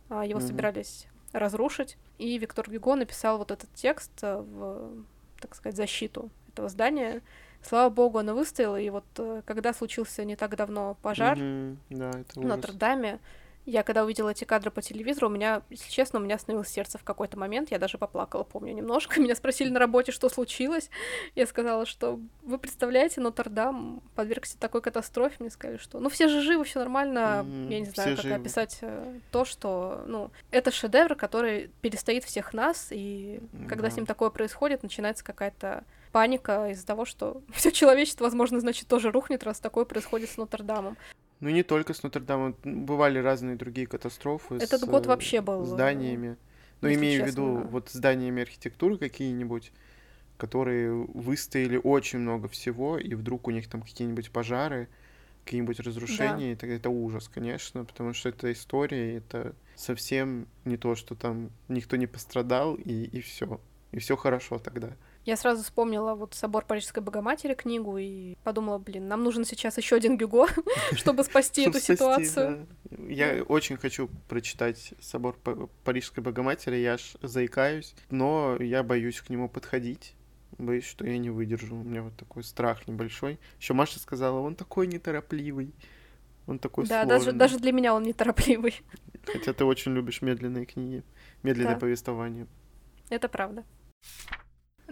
[0.08, 0.48] а его Мгм.
[0.48, 1.98] собирались разрушить.
[2.18, 5.04] И Виктор Гюго написал вот этот текст э, в,
[5.40, 7.20] так сказать, защиту этого здания.
[7.62, 11.78] Слава богу, оно выстояло, и вот э, когда случился не так давно пожар Мгм.
[11.90, 12.44] Да, в.
[12.44, 13.20] Нотр-Даме,
[13.64, 16.98] я когда увидела эти кадры по телевизору, у меня, если честно, у меня остановилось сердце
[16.98, 19.20] в какой-то момент, я даже поплакала, помню, немножко.
[19.20, 20.90] Меня спросили на работе, что случилось.
[21.34, 25.36] Я сказала, что вы представляете, Нотр-Дам подвергся такой катастрофе.
[25.38, 27.44] Мне сказали, что ну все же живы, все нормально.
[27.44, 28.34] Мгм, Я не знаю, как живы.
[28.34, 34.06] описать э, то, что, ну, это шедевр, который перестоит всех нас, и когда с ним
[34.06, 39.60] такое происходит, начинается какая-то паника из-за того, что все человечество, возможно, значит, тоже рухнет, раз
[39.60, 40.96] такое происходит с Нотр-Дамом.
[41.42, 42.54] Ну, не только с Нотр-Дамом.
[42.62, 46.36] Бывали разные другие катастрофы Этот с год э, вообще был, э, зданиями.
[46.80, 47.68] Но если имею в виду да.
[47.68, 49.72] вот зданиями архитектуры какие-нибудь,
[50.36, 54.88] которые выстояли очень много всего, и вдруг у них там какие-нибудь пожары,
[55.44, 60.94] какие-нибудь разрушения, и тогда это ужас, конечно, потому что это история, это совсем не то,
[60.94, 63.60] что там никто не пострадал, и, и все.
[63.90, 64.92] И все хорошо тогда.
[65.24, 69.96] Я сразу вспомнила вот собор Парижской Богоматери книгу и подумала, блин, нам нужен сейчас еще
[69.96, 70.46] один Гюго,
[70.94, 72.66] чтобы спасти эту ситуацию.
[73.08, 75.36] Я очень хочу прочитать собор
[75.84, 80.14] Парижской Богоматери, я аж заикаюсь, но я боюсь к нему подходить.
[80.58, 81.76] Боюсь, что я не выдержу.
[81.76, 83.38] У меня вот такой страх небольшой.
[83.58, 85.72] Еще Маша сказала, он такой неторопливый.
[86.46, 87.38] Он такой Да, даже, сложный.
[87.38, 88.82] даже для меня он неторопливый.
[89.24, 91.04] Хотя ты очень любишь медленные книги,
[91.44, 91.80] медленное Да.
[91.80, 92.46] повествование.
[93.08, 93.64] Это правда.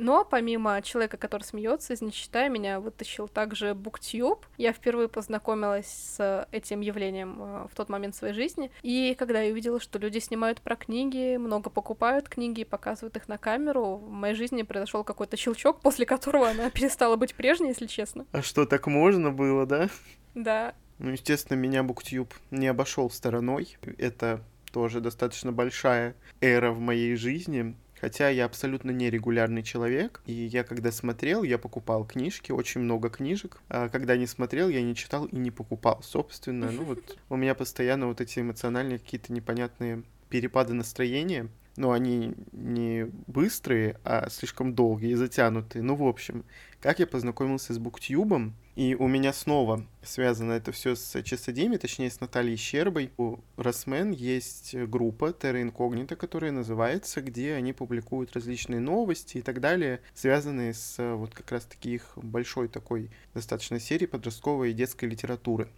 [0.00, 4.46] Но помимо человека, который смеется из нечитай, меня вытащил также Буктюб.
[4.56, 8.70] Я впервые познакомилась с этим явлением э, в тот момент своей жизни.
[8.82, 13.28] И когда я увидела, что люди снимают про книги, много покупают книги и показывают их
[13.28, 17.86] на камеру, в моей жизни произошел какой-то щелчок, после которого она перестала быть прежней, если
[17.86, 18.24] честно.
[18.32, 19.90] А что, так можно было, да?
[20.34, 23.76] Да, Ну, естественно, меня Буктюб не обошел стороной.
[23.98, 24.42] Это
[24.72, 27.74] тоже достаточно большая эра в моей жизни.
[28.00, 33.60] Хотя я абсолютно нерегулярный человек, и я когда смотрел, я покупал книжки, очень много книжек.
[33.68, 36.70] А когда не смотрел, я не читал и не покупал, собственно.
[36.70, 41.48] Ну вот у меня постоянно вот эти эмоциональные какие-то непонятные перепады настроения.
[41.76, 45.82] Но они не быстрые, а слишком долгие и затянутые.
[45.82, 46.44] Ну, в общем,
[46.80, 52.10] как я познакомился с Буктюбом, и у меня снова связано это все с Часодеми, точнее
[52.10, 53.12] с Натальей Щербой.
[53.18, 59.60] У Росмен есть группа Terra Incognita, которая называется, где они публикуют различные новости и так
[59.60, 65.68] далее, связанные с вот как раз-таки их большой такой достаточно серии подростковой и детской литературы.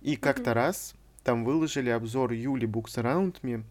[0.00, 0.54] И как-то Мгм.
[0.54, 3.62] раз там выложили обзор Юли Books Around Me.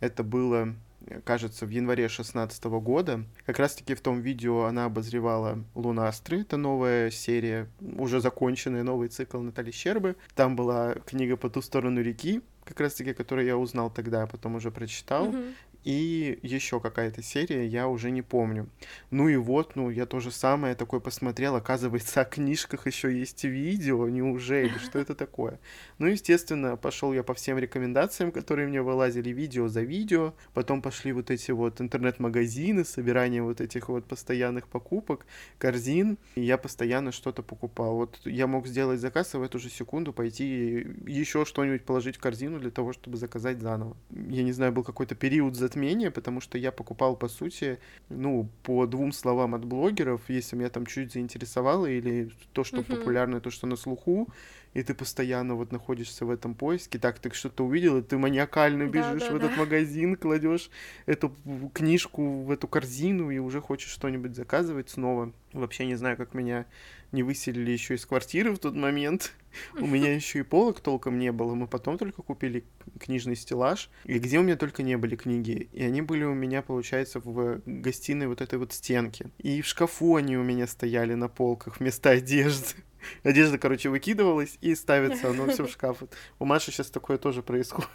[0.00, 0.74] Это было
[1.24, 3.24] кажется, в январе 2016 года.
[3.46, 6.40] Как раз-таки в том видео она обозревала «Лунастры».
[6.40, 10.16] Это новая серия, уже законченный новый цикл Натальи Щербы.
[10.34, 14.54] Там была книга «По ту сторону реки», как раз-таки, которую я узнал тогда, а потом
[14.54, 15.26] уже прочитал.
[15.26, 15.54] Мгм.
[15.84, 18.68] И еще какая-то серия, я уже не помню.
[19.10, 24.08] Ну и вот, ну, я тоже самое такое посмотрел, оказывается, о книжках еще есть видео,
[24.08, 25.58] неужели, что это такое?
[25.98, 31.12] Ну, естественно, пошел я по всем рекомендациям, которые мне вылазили видео за видео, потом пошли
[31.12, 35.26] вот эти вот интернет-магазины, собирание вот этих вот постоянных покупок,
[35.58, 37.96] корзин, и я постоянно что-то покупал.
[37.96, 42.20] Вот я мог сделать заказ, и в эту же секунду пойти еще что-нибудь положить в
[42.20, 43.96] корзину для того, чтобы заказать заново.
[44.10, 48.86] Я не знаю, был какой-то период затмения, потому что я покупал, по сути, ну, по
[48.86, 52.96] двум словам от блогеров, если меня там чуть заинтересовало, или то, что uh-huh.
[52.96, 54.28] популярно, то, что на слуху,
[54.74, 58.84] и ты постоянно вот находишься в этом поиске, так ты что-то увидел, и ты маниакально
[58.84, 59.56] бежишь да, да, в этот да.
[59.56, 60.70] магазин, кладешь
[61.06, 61.34] эту
[61.74, 65.32] книжку в эту корзину и уже хочешь что-нибудь заказывать снова.
[65.52, 66.66] Вообще не знаю, как меня
[67.12, 69.32] не выселили еще из квартиры в тот момент.
[69.78, 71.54] У меня еще и полок толком не было.
[71.54, 72.64] Мы потом только купили
[72.98, 73.90] книжный стеллаж.
[74.06, 75.68] И где у меня только не были книги.
[75.72, 79.30] И они были у меня, получается, в гостиной вот этой вот стенки.
[79.38, 82.76] И в шкафу они у меня стояли на полках вместо одежды.
[83.22, 86.02] Одежда, короче, выкидывалась и ставится оно все в шкаф.
[86.38, 87.88] У Маши сейчас такое тоже происходит.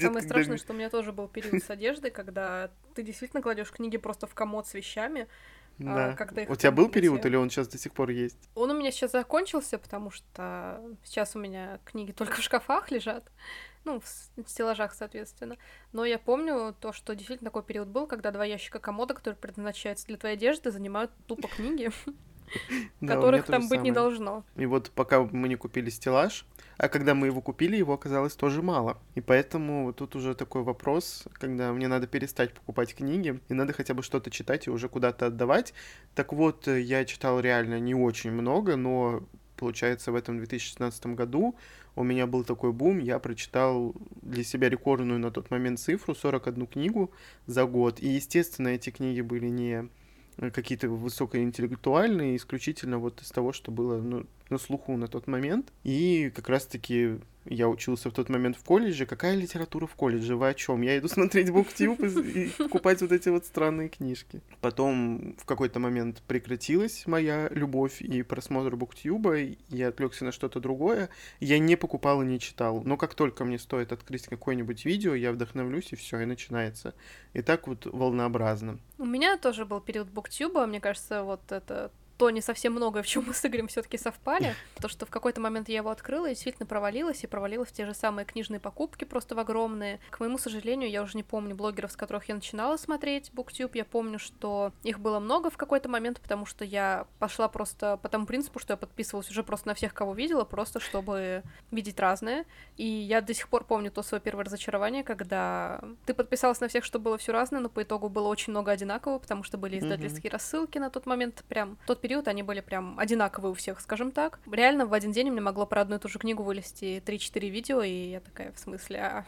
[0.00, 3.98] Самое страшное, что у меня тоже был период с одеждой, когда ты действительно кладешь книги
[3.98, 5.28] просто в комод с вещами,
[5.80, 6.16] а, да.
[6.16, 8.38] Когда их у тебя был период или он сейчас до сих пор есть?
[8.54, 13.30] Он у меня сейчас закончился, потому что сейчас у меня книги только в шкафах лежат,
[13.84, 15.56] ну, в стеллажах, соответственно.
[15.92, 20.06] Но я помню то, что действительно такой период был, когда два ящика комода, которые предназначаются
[20.06, 21.90] для твоей одежды, занимают тупо книги.
[23.00, 24.44] которых там быть не должно.
[24.56, 26.46] И вот пока мы не купили стеллаж,
[26.78, 28.98] а когда мы его купили, его оказалось тоже мало.
[29.14, 33.94] И поэтому тут уже такой вопрос, когда мне надо перестать покупать книги, и надо хотя
[33.94, 35.74] бы что-то читать и уже куда-то отдавать.
[36.14, 39.22] Так вот, я читал реально не очень много, но
[39.56, 41.54] получается, в этом 2016 году
[41.94, 46.66] у меня был такой бум, я прочитал для себя рекордную на тот момент цифру, 41
[46.66, 47.12] книгу
[47.46, 48.00] за год.
[48.00, 50.01] И, естественно, эти книги были не Э,
[50.36, 55.72] какие-то высокоинтеллектуальные, исключительно вот из того, что было ну, на слуху на тот момент.
[55.82, 59.06] И как раз-таки я учился в тот момент в колледже.
[59.06, 60.36] Какая литература в колледже?
[60.36, 60.82] Вы о чем?
[60.82, 64.40] Я иду смотреть буктюб и, и покупать вот эти вот странные книжки.
[64.60, 69.38] Потом в какой-то момент прекратилась моя любовь и просмотр буктюба.
[69.68, 71.08] Я отвлекся на что-то другое.
[71.40, 72.82] Я не покупал и не читал.
[72.84, 76.94] Но как только мне стоит открыть какое-нибудь видео, я вдохновлюсь, и все, и начинается.
[77.32, 78.78] И так вот волнообразно.
[78.98, 80.66] У меня тоже был период буктюба.
[80.66, 81.90] Мне кажется, вот это
[82.22, 84.54] то не совсем многое, в чем мы с Игорем все-таки совпали.
[84.80, 87.84] То, что в какой-то момент я его открыла и действительно провалилась, и провалилась в те
[87.84, 89.98] же самые книжные покупки, просто в огромные.
[90.10, 93.72] К моему сожалению, я уже не помню блогеров, с которых я начинала смотреть BookTube.
[93.74, 98.08] Я помню, что их было много в какой-то момент, потому что я пошла просто по
[98.08, 101.42] тому принципу, что я подписывалась уже просто на всех, кого видела, просто чтобы
[101.72, 102.44] видеть разное.
[102.76, 106.84] И я до сих пор помню то свое первое разочарование, когда ты подписалась на всех,
[106.84, 110.30] что было все разное, но по итогу было очень много одинакового, потому что были издательские
[110.30, 110.34] mm-hmm.
[110.34, 111.42] рассылки на тот момент.
[111.48, 114.38] Прям тот период период они были прям одинаковые у всех, скажем так.
[114.50, 117.48] Реально в один день у меня могло про одну и ту же книгу вылезти 3-4
[117.48, 119.24] видео, и я такая, в смысле, а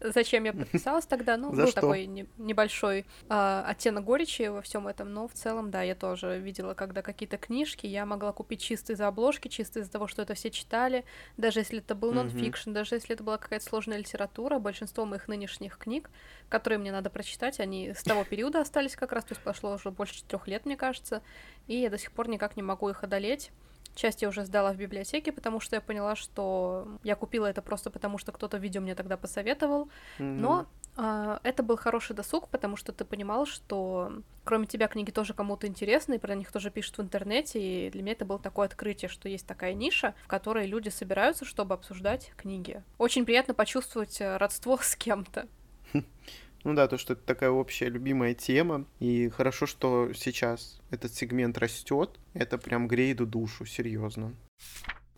[0.00, 1.36] зачем я подписалась тогда?
[1.36, 2.06] Ну, был такой
[2.38, 7.02] небольшой а, оттенок горечи во всем этом, но в целом, да, я тоже видела, когда
[7.02, 11.04] какие-то книжки я могла купить чисто из-за обложки, чисто из-за того, что это все читали,
[11.36, 15.76] даже если это был нон-фикшн, даже если это была какая-то сложная литература, большинство моих нынешних
[15.76, 16.08] книг,
[16.50, 19.90] которые мне надо прочитать, они с того периода остались как раз, то есть прошло уже
[19.90, 21.22] больше четырех лет, мне кажется,
[21.66, 23.50] и я до сих пор никак не могу их одолеть.
[23.94, 27.90] Часть я уже сдала в библиотеке, потому что я поняла, что я купила это просто
[27.90, 29.88] потому, что кто-то видео мне тогда посоветовал.
[30.18, 30.38] Mm-hmm.
[30.38, 34.12] Но э, это был хороший досуг, потому что ты понимал, что
[34.44, 38.02] кроме тебя книги тоже кому-то интересны, и про них тоже пишут в интернете, и для
[38.02, 42.32] меня это было такое открытие, что есть такая ниша, в которой люди собираются, чтобы обсуждать
[42.36, 42.82] книги.
[42.96, 45.48] Очень приятно почувствовать э, родство с кем-то.
[46.62, 48.84] Ну да, то, что это такая общая любимая тема.
[48.98, 52.20] И хорошо, что сейчас этот сегмент растет.
[52.34, 54.34] Это прям греет душу, серьезно.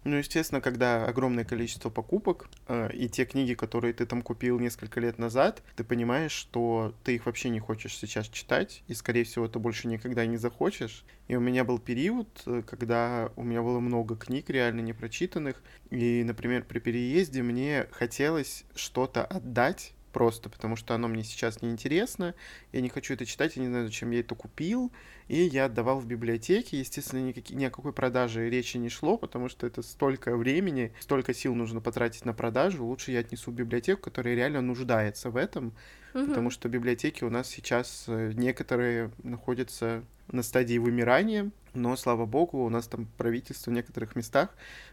[0.04, 4.98] Ну, естественно, когда огромное количество покупок, э, и те книги, которые ты там купил несколько
[4.98, 9.46] лет назад, ты понимаешь, что ты их вообще не хочешь сейчас читать, и, скорее всего,
[9.46, 11.04] ты больше никогда не захочешь.
[11.28, 16.24] И у меня был период, э, когда у меня было много книг реально непрочитанных, и,
[16.24, 22.34] например, при переезде мне хотелось что-то отдать, просто потому что оно мне сейчас не интересно,
[22.72, 24.92] я не хочу это читать, я не знаю, зачем я это купил,
[25.28, 29.48] и я отдавал в библиотеке, естественно, никакие, ни о какой продаже речи не шло, потому
[29.48, 34.02] что это столько времени, столько сил нужно потратить на продажу, лучше я отнесу в библиотеку,
[34.02, 35.74] которая реально нуждается в этом,
[36.14, 36.26] угу.
[36.26, 42.64] потому что библиотеки у нас сейчас э, некоторые находятся на стадии вымирания, но, слава богу,
[42.64, 44.50] у нас там правительство в некоторых местах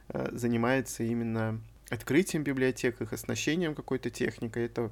[0.10, 1.60] э, занимается именно
[1.90, 4.66] открытием библиотек, их оснащением какой-то техникой.
[4.66, 4.92] Это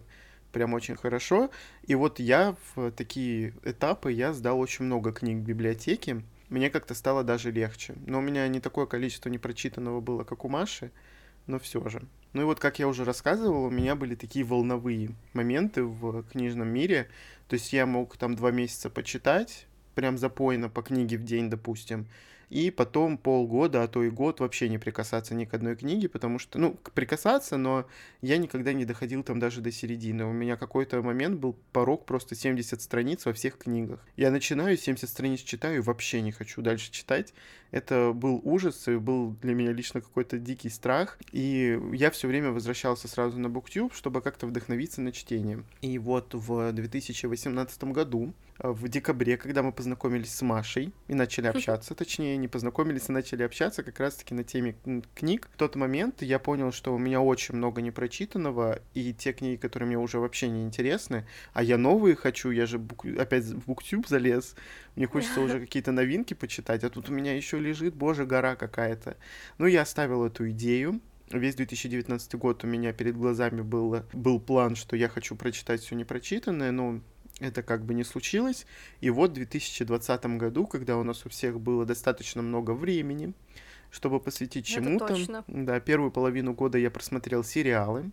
[0.52, 1.50] прям очень хорошо.
[1.84, 6.94] И вот я в такие этапы, я сдал очень много книг в библиотеке, мне как-то
[6.96, 7.96] стало даже легче.
[8.06, 10.92] Но у меня не такое количество непрочитанного было, как у Маши,
[11.46, 12.02] но все же.
[12.34, 16.70] Ну и вот, как я уже рассказывал, у меня были такие волновые моменты в книжном
[16.70, 17.10] мире.
[17.48, 22.08] То есть я мог там два месяца почитать, прям запойно по книге в день, допустим,
[22.50, 26.40] и потом полгода, а то и год вообще не прикасаться ни к одной книге, потому
[26.40, 27.86] что, ну, прикасаться, но
[28.22, 30.26] я никогда не доходил там даже до середины.
[30.26, 34.06] У меня какой-то момент был порог просто 70 страниц во всех книгах.
[34.16, 37.34] Я начинаю, 70 страниц читаю вообще не хочу дальше читать.
[37.72, 41.20] Это был ужас, и был для меня лично какой-то дикий страх.
[41.34, 45.64] И я все время возвращался сразу на BookTube, чтобы как-то вдохновиться на чтение.
[45.82, 51.96] И вот в 2018 году в декабре, когда мы познакомились с Машей и начали общаться,
[51.96, 54.76] точнее, не познакомились, а начали общаться как раз-таки на теме
[55.16, 55.50] книг.
[55.54, 59.88] В тот момент я понял, что у меня очень много непрочитанного, и те книги, которые
[59.88, 63.06] мне уже вообще не интересны, а я новые хочу, я же бук...
[63.06, 64.56] опять в Буктюб залез,
[64.96, 69.18] мне хочется уже какие-то новинки почитать, а тут у меня еще лежит, боже, гора какая-то.
[69.58, 71.00] Ну, я оставил эту идею,
[71.30, 75.96] весь 2019 год у меня перед глазами был, был план, что я хочу прочитать все
[75.96, 77.02] непрочитанное, но
[77.40, 78.66] это как бы не случилось.
[79.02, 83.34] И вот в 2020 году, когда у нас у всех было достаточно много времени,
[83.92, 85.44] чтобы посвятить чему-то.
[85.48, 88.12] Да, первую половину года я просмотрел сериалы,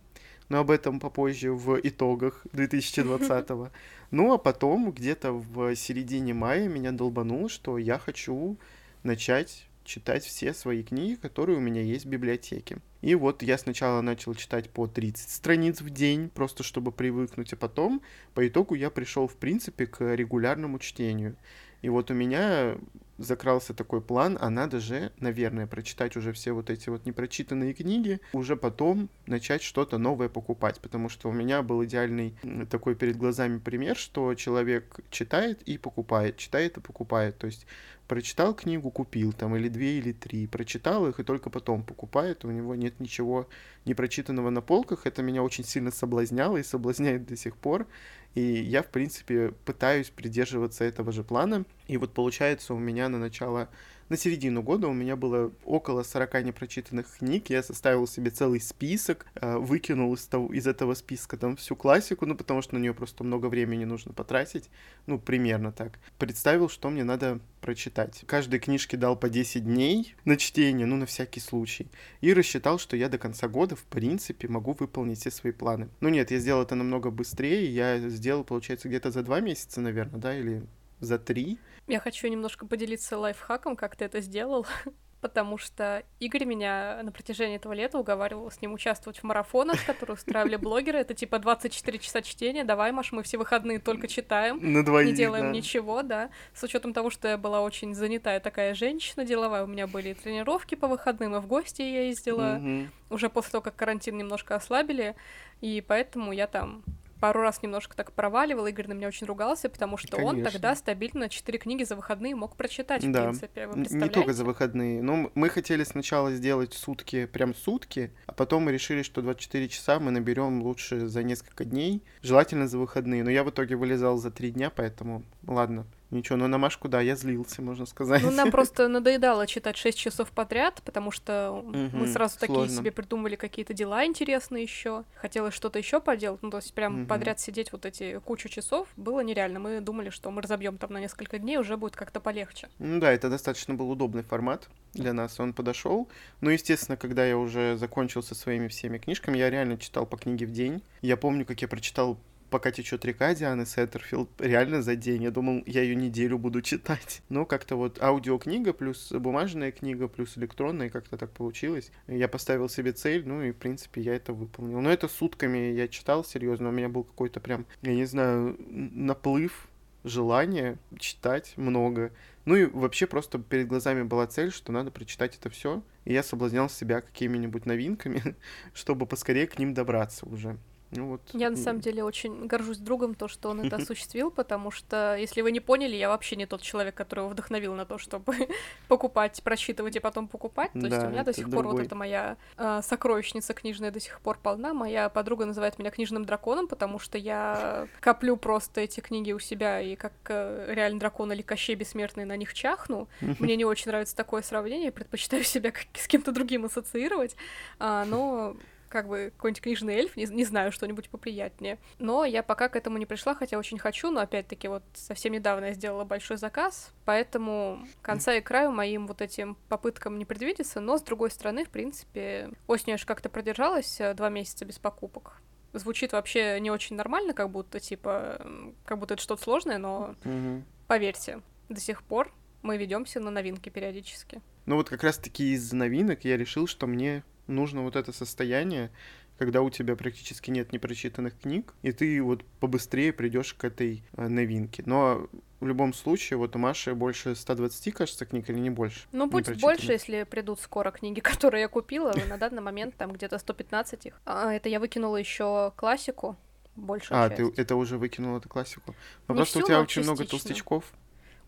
[0.49, 3.69] но об этом попозже в итогах 2020-го.
[4.11, 8.55] Ну, а потом, где-то в середине мая меня долбануло, что я хочу
[9.03, 12.79] начать читать все свои книги, которые у меня есть в библиотеке.
[13.01, 17.55] И вот я сначала начал читать по 30 страниц в день, просто чтобы привыкнуть, а
[17.55, 18.01] потом
[18.33, 21.35] по итогу я пришел, в принципе, к регулярному чтению.
[21.81, 22.77] И вот у меня
[23.17, 28.19] закрался такой план, а надо же, наверное, прочитать уже все вот эти вот непрочитанные книги,
[28.33, 32.35] уже потом начать что-то новое покупать, потому что у меня был идеальный
[32.69, 37.65] такой перед глазами пример, что человек читает и покупает, читает и покупает, то есть
[38.07, 42.51] прочитал книгу, купил там или две, или три, прочитал их и только потом покупает, у
[42.51, 43.47] него нет ничего
[43.85, 47.87] непрочитанного на полках, это меня очень сильно соблазняло и соблазняет до сих пор,
[48.35, 53.17] и я, в принципе, пытаюсь придерживаться этого же плана, и вот получается у меня на
[53.17, 53.69] начало
[54.09, 59.25] на середину года у меня было около 40 непрочитанных книг, я составил себе целый список,
[59.35, 62.93] э, выкинул из, того, из этого списка там всю классику, ну, потому что на нее
[62.93, 64.69] просто много времени нужно потратить,
[65.07, 65.99] ну, примерно так.
[66.19, 68.23] Представил, что мне надо прочитать.
[68.27, 71.87] Каждой книжке дал по 10 дней на чтение, ну, на всякий случай.
[72.21, 75.89] И рассчитал, что я до конца года, в принципе, могу выполнить все свои планы.
[75.99, 80.19] Ну, нет, я сделал это намного быстрее, я сделал, получается, где-то за два месяца, наверное,
[80.19, 80.63] да, или
[80.99, 81.57] за три.
[81.87, 84.65] Я хочу немножко поделиться лайфхаком, как ты это сделал,
[85.21, 90.15] потому что Игорь меня на протяжении этого лета уговаривал с ним участвовать в марафонах, которые
[90.15, 90.97] устраивали блогеры.
[90.97, 92.63] Это типа 24 часа чтения.
[92.63, 94.59] Давай, Маш, мы все выходные только читаем.
[94.61, 95.51] На двоих, Не делаем да.
[95.51, 96.31] ничего, да.
[96.55, 100.73] С учетом того, что я была очень занятая такая женщина деловая, у меня были тренировки
[100.73, 102.59] по выходным, и в гости я ездила.
[102.59, 103.15] Угу.
[103.15, 105.15] Уже после того, как карантин немножко ослабили.
[105.61, 106.83] И поэтому я там
[107.19, 110.37] пару раз немножко так проваливал, Игорь на меня очень ругался, потому что Конечно.
[110.39, 113.23] он тогда стабильно четыре книги за выходные мог прочитать, в Да.
[113.23, 113.67] принципе.
[113.67, 115.01] Вы Не только за выходные.
[115.01, 119.99] Ну, мы хотели сначала сделать сутки, прям сутки, а потом мы решили, что 24 часа
[119.99, 123.23] мы наберем лучше за несколько дней, желательно за выходные.
[123.23, 125.85] Но я в итоге вылезал за три дня, поэтому ладно.
[126.11, 128.21] Ничего, но на Машку, да, я злился, можно сказать.
[128.23, 132.75] Ну, нам просто надоедало читать 6 часов подряд, потому что мы Мгм, сразу такие сложно.
[132.77, 135.03] себе придумали какие-то дела интересные еще.
[135.15, 136.41] Хотелось что-то еще поделать.
[136.43, 137.07] Ну, то есть прям Мгм.
[137.07, 139.59] подряд сидеть вот эти кучу часов было нереально.
[139.59, 142.69] Мы думали, что мы разобьем там на несколько дней, уже будет как-то полегче.
[142.79, 146.07] Ну да, это достаточно был удобный формат для нас, он подошел.
[146.39, 150.45] Ну, естественно, когда я уже закончил со своими всеми книжками, я реально читал по книге
[150.45, 150.81] в день.
[151.01, 152.17] Я помню, как я прочитал
[152.49, 155.23] «Пока течет река» Дианы Сеттерфилд реально за день.
[155.23, 157.21] Я думал, я ее неделю буду читать.
[157.29, 161.91] Но как-то вот аудиокнига плюс бумажная книга плюс электронная, как-то так получилось.
[162.07, 164.81] Я поставил себе цель, ну и, в принципе, я это выполнил.
[164.81, 166.69] Но это сутками я читал, серьезно.
[166.69, 169.67] У меня был какой-то прям, я не знаю, наплыв
[170.05, 172.11] желания читать много.
[172.45, 175.81] Ну и вообще просто перед глазами была цель, что надо прочитать это все.
[176.05, 178.35] И я соблазнял себя какими-нибудь новинками,
[178.73, 180.57] чтобы поскорее к ним добраться уже.
[180.95, 181.21] Ну вот.
[181.33, 185.41] Я на самом деле очень горжусь другом, то, что он это осуществил, потому что, если
[185.41, 188.33] вы не поняли, я вообще не тот человек, который его вдохновил на то, чтобы
[188.87, 190.71] покупать, прочитывать и потом покупать.
[190.73, 191.85] То есть Да, у меня до сих пор вот другой.
[191.85, 194.73] эта моя э, сокровищница книжная до сих пор полна.
[194.73, 199.81] Моя подруга называет меня книжным драконом, потому что я коплю просто эти книги у себя
[199.81, 203.07] и как э, реально дракон или Кощей Бессмертный на них чахну.
[203.39, 207.35] Мне не очень нравится такое сравнение, я предпочитаю себя как- с кем-то другим ассоциировать,
[207.79, 208.55] А, но
[208.95, 211.79] как бы какой-нибудь книжный эльф, не, не знаю, что-нибудь поприятнее.
[211.99, 215.65] Но я пока к этому не пришла, хотя очень хочу, но опять-таки вот совсем недавно
[215.65, 220.97] я сделала большой заказ, поэтому конца и краю моим вот этим попыткам не предвидится, но
[220.97, 225.41] с другой стороны, в принципе, осенью я же как-то продержалась э, два месяца без покупок.
[225.73, 228.47] Звучит вообще не очень нормально, как будто, типа,
[228.85, 230.63] как будто это что-то сложное, но Мгм.
[230.87, 232.31] поверьте, до сих пор
[232.61, 234.41] мы ведемся на новинки периодически.
[234.65, 238.91] Ну вот как раз-таки из новинок я решил, что мне нужно вот это состояние,
[239.37, 244.27] когда у тебя практически нет непрочитанных книг, и ты вот побыстрее придешь к этой э,
[244.27, 244.83] новинке.
[244.85, 245.27] Но
[245.59, 249.01] в любом случае, вот у Маши больше 120, кажется, книг или не больше?
[249.11, 252.13] Ну, будет больше, если придут скоро книги, которые я купила.
[252.29, 254.21] На данный момент там где-то 115 их.
[254.25, 256.37] А, это я выкинула еще классику.
[256.75, 257.55] Большая А, часть.
[257.55, 258.95] ты это уже выкинула эту классику.
[259.27, 260.39] Но Не просто у тебя очень много частично.
[260.39, 260.83] толстячков.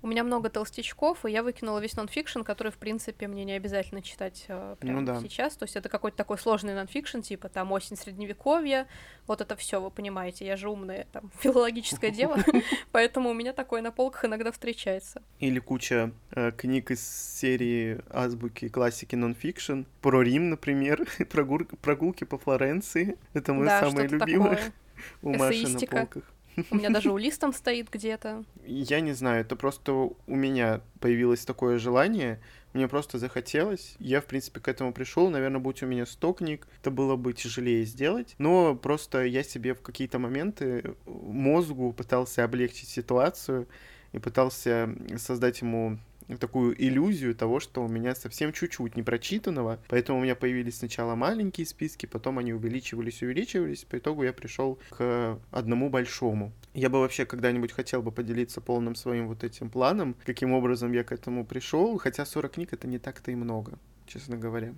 [0.03, 4.03] У меня много толстячков, и я выкинула весь нонфикшн, который, в принципе, мне не обязательно
[4.03, 5.19] читать э, прямо Ну да.
[5.19, 5.55] сейчас.
[5.55, 8.87] То есть это какой-то такой сложный нонфикшн, типа там осень средневековья,
[9.25, 12.37] вот это все, вы понимаете, я же умная, там, филологическое дело,
[12.91, 15.23] поэтому у меня такое на полках иногда встречается.
[15.39, 17.01] Или куча э, книг из
[17.37, 19.81] серии азбуки классики нонфикшн.
[20.01, 21.07] Про Рим, например.
[21.81, 23.17] Прогулки по Флоренции.
[23.33, 24.73] Это мое самое любимое
[25.21, 26.23] у Маши на полках.
[26.71, 28.43] У меня даже у листом стоит где-то.
[28.65, 32.41] Я не знаю, это просто у меня появилось такое желание,
[32.73, 33.95] мне просто захотелось.
[33.99, 35.29] Я, в принципе, к этому пришел.
[35.29, 38.35] Наверное, будь у меня 100 книг, это было бы тяжелее сделать.
[38.37, 43.67] Но просто я себе в какие-то моменты мозгу пытался облегчить ситуацию
[44.11, 45.97] и пытался создать ему
[46.35, 51.65] такую иллюзию того, что у меня совсем чуть-чуть непрочитанного, поэтому у меня появились сначала маленькие
[51.65, 56.51] списки, потом они увеличивались, увеличивались, по итогу я пришел к одному большому.
[56.73, 61.03] Я бы вообще когда-нибудь хотел бы поделиться полным своим вот этим планом, каким образом я
[61.03, 64.73] к этому пришел, хотя 40 книг это не так-то и много, честно говоря.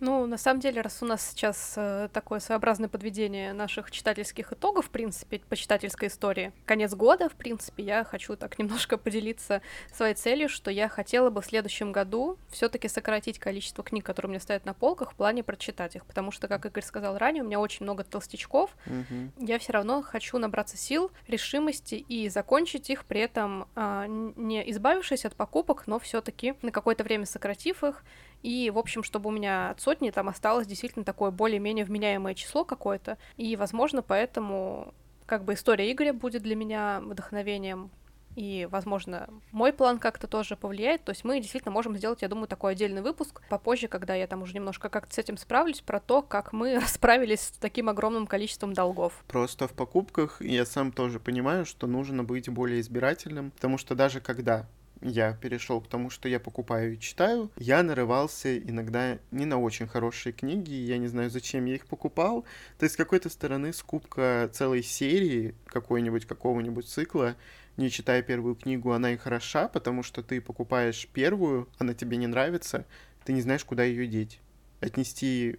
[0.00, 4.86] Ну, на самом деле, раз у нас сейчас э, такое своеобразное подведение наших читательских итогов,
[4.86, 9.62] в принципе, по читательской истории, конец года, в принципе, я хочу так немножко поделиться
[9.94, 14.28] своей целью, что я хотела бы в следующем году все таки сократить количество книг, которые
[14.28, 17.42] у меня стоят на полках, в плане прочитать их, потому что, как Игорь сказал ранее,
[17.42, 19.32] у меня очень много толстячков, Мгм.
[19.38, 25.24] я все равно хочу набраться сил, решимости и закончить их, при этом н- не избавившись
[25.24, 28.04] от покупок, но все-таки на какое-то время сократив их.
[28.42, 32.64] И, в общем, чтобы у меня от сотни там осталось действительно такое более-менее вменяемое число
[32.64, 33.18] какое-то.
[33.36, 34.94] И, возможно, поэтому
[35.26, 37.90] как бы история Игоря будет для меня вдохновением.
[38.36, 41.02] И, возможно, мой план как-то тоже повлияет.
[41.04, 44.42] То есть мы действительно можем сделать, я думаю, такой отдельный выпуск попозже, когда я там
[44.42, 48.74] уже немножко как-то с этим справлюсь, про то, как мы расправились с таким огромным количеством
[48.74, 49.24] долгов.
[49.26, 54.20] Просто в покупках я сам тоже понимаю, что нужно быть более избирательным, потому что даже
[54.20, 54.66] когда
[55.02, 59.86] я перешел к тому, что я покупаю и читаю, я нарывался иногда не на очень
[59.86, 62.44] хорошие книги, я не знаю, зачем я их покупал.
[62.78, 67.36] То есть, с какой-то стороны, скупка целой серии какой-нибудь, какого-нибудь цикла,
[67.76, 72.26] не читая первую книгу, она и хороша, потому что ты покупаешь первую, она тебе не
[72.26, 72.86] нравится,
[73.24, 74.40] ты не знаешь, куда ее деть.
[74.80, 75.58] Отнести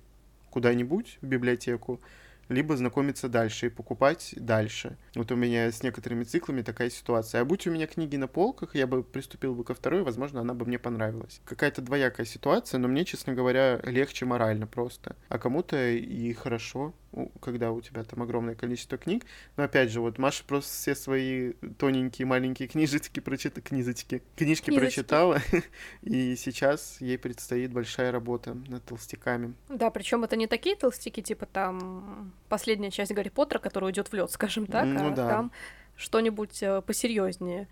[0.49, 2.01] куда-нибудь в библиотеку,
[2.49, 4.97] либо знакомиться дальше и покупать дальше.
[5.15, 7.41] Вот у меня с некоторыми циклами такая ситуация.
[7.41, 10.53] А будь у меня книги на полках, я бы приступил бы ко второй, возможно, она
[10.53, 11.41] бы мне понравилась.
[11.45, 15.15] Какая-то двоякая ситуация, но мне, честно говоря, легче морально просто.
[15.29, 16.93] А кому-то и хорошо,
[17.39, 19.25] когда у тебя там огромное количество книг.
[19.55, 24.79] Но опять же, вот Маша просто все свои тоненькие маленькие книжечки прочитала, книжечки, книжки Книжечки.
[24.99, 25.41] прочитала,
[26.01, 29.53] и сейчас ей предстоит большая работа над толстяками.
[29.69, 34.13] Да, причем это не такие толстяки, типа там последняя часть Гарри Поттера, которая уйдет в
[34.13, 35.27] лед, скажем так, Ну а да.
[35.27, 35.51] там
[35.95, 37.67] что-нибудь э, посерьезнее.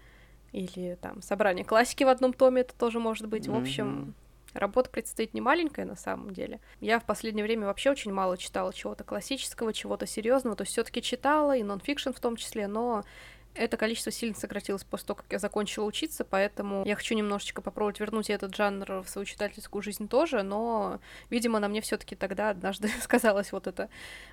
[0.52, 3.48] Или там собрание классики в одном томе, это тоже может быть.
[3.48, 4.14] В общем.
[4.56, 6.60] Работа предстоит не маленькая на самом деле.
[6.82, 10.56] Я в последнее время вообще очень мало читала чего-то классического, чего-то серьезного.
[10.56, 13.04] То есть все-таки читала, и нонфикшн в том числе, но
[13.56, 18.00] это количество сильно сократилось после того, как я закончила учиться, поэтому я хочу немножечко попробовать
[18.00, 21.00] вернуть этот жанр в свою читательскую жизнь тоже, но,
[21.30, 23.90] видимо, на мне все таки тогда однажды сказалось вот это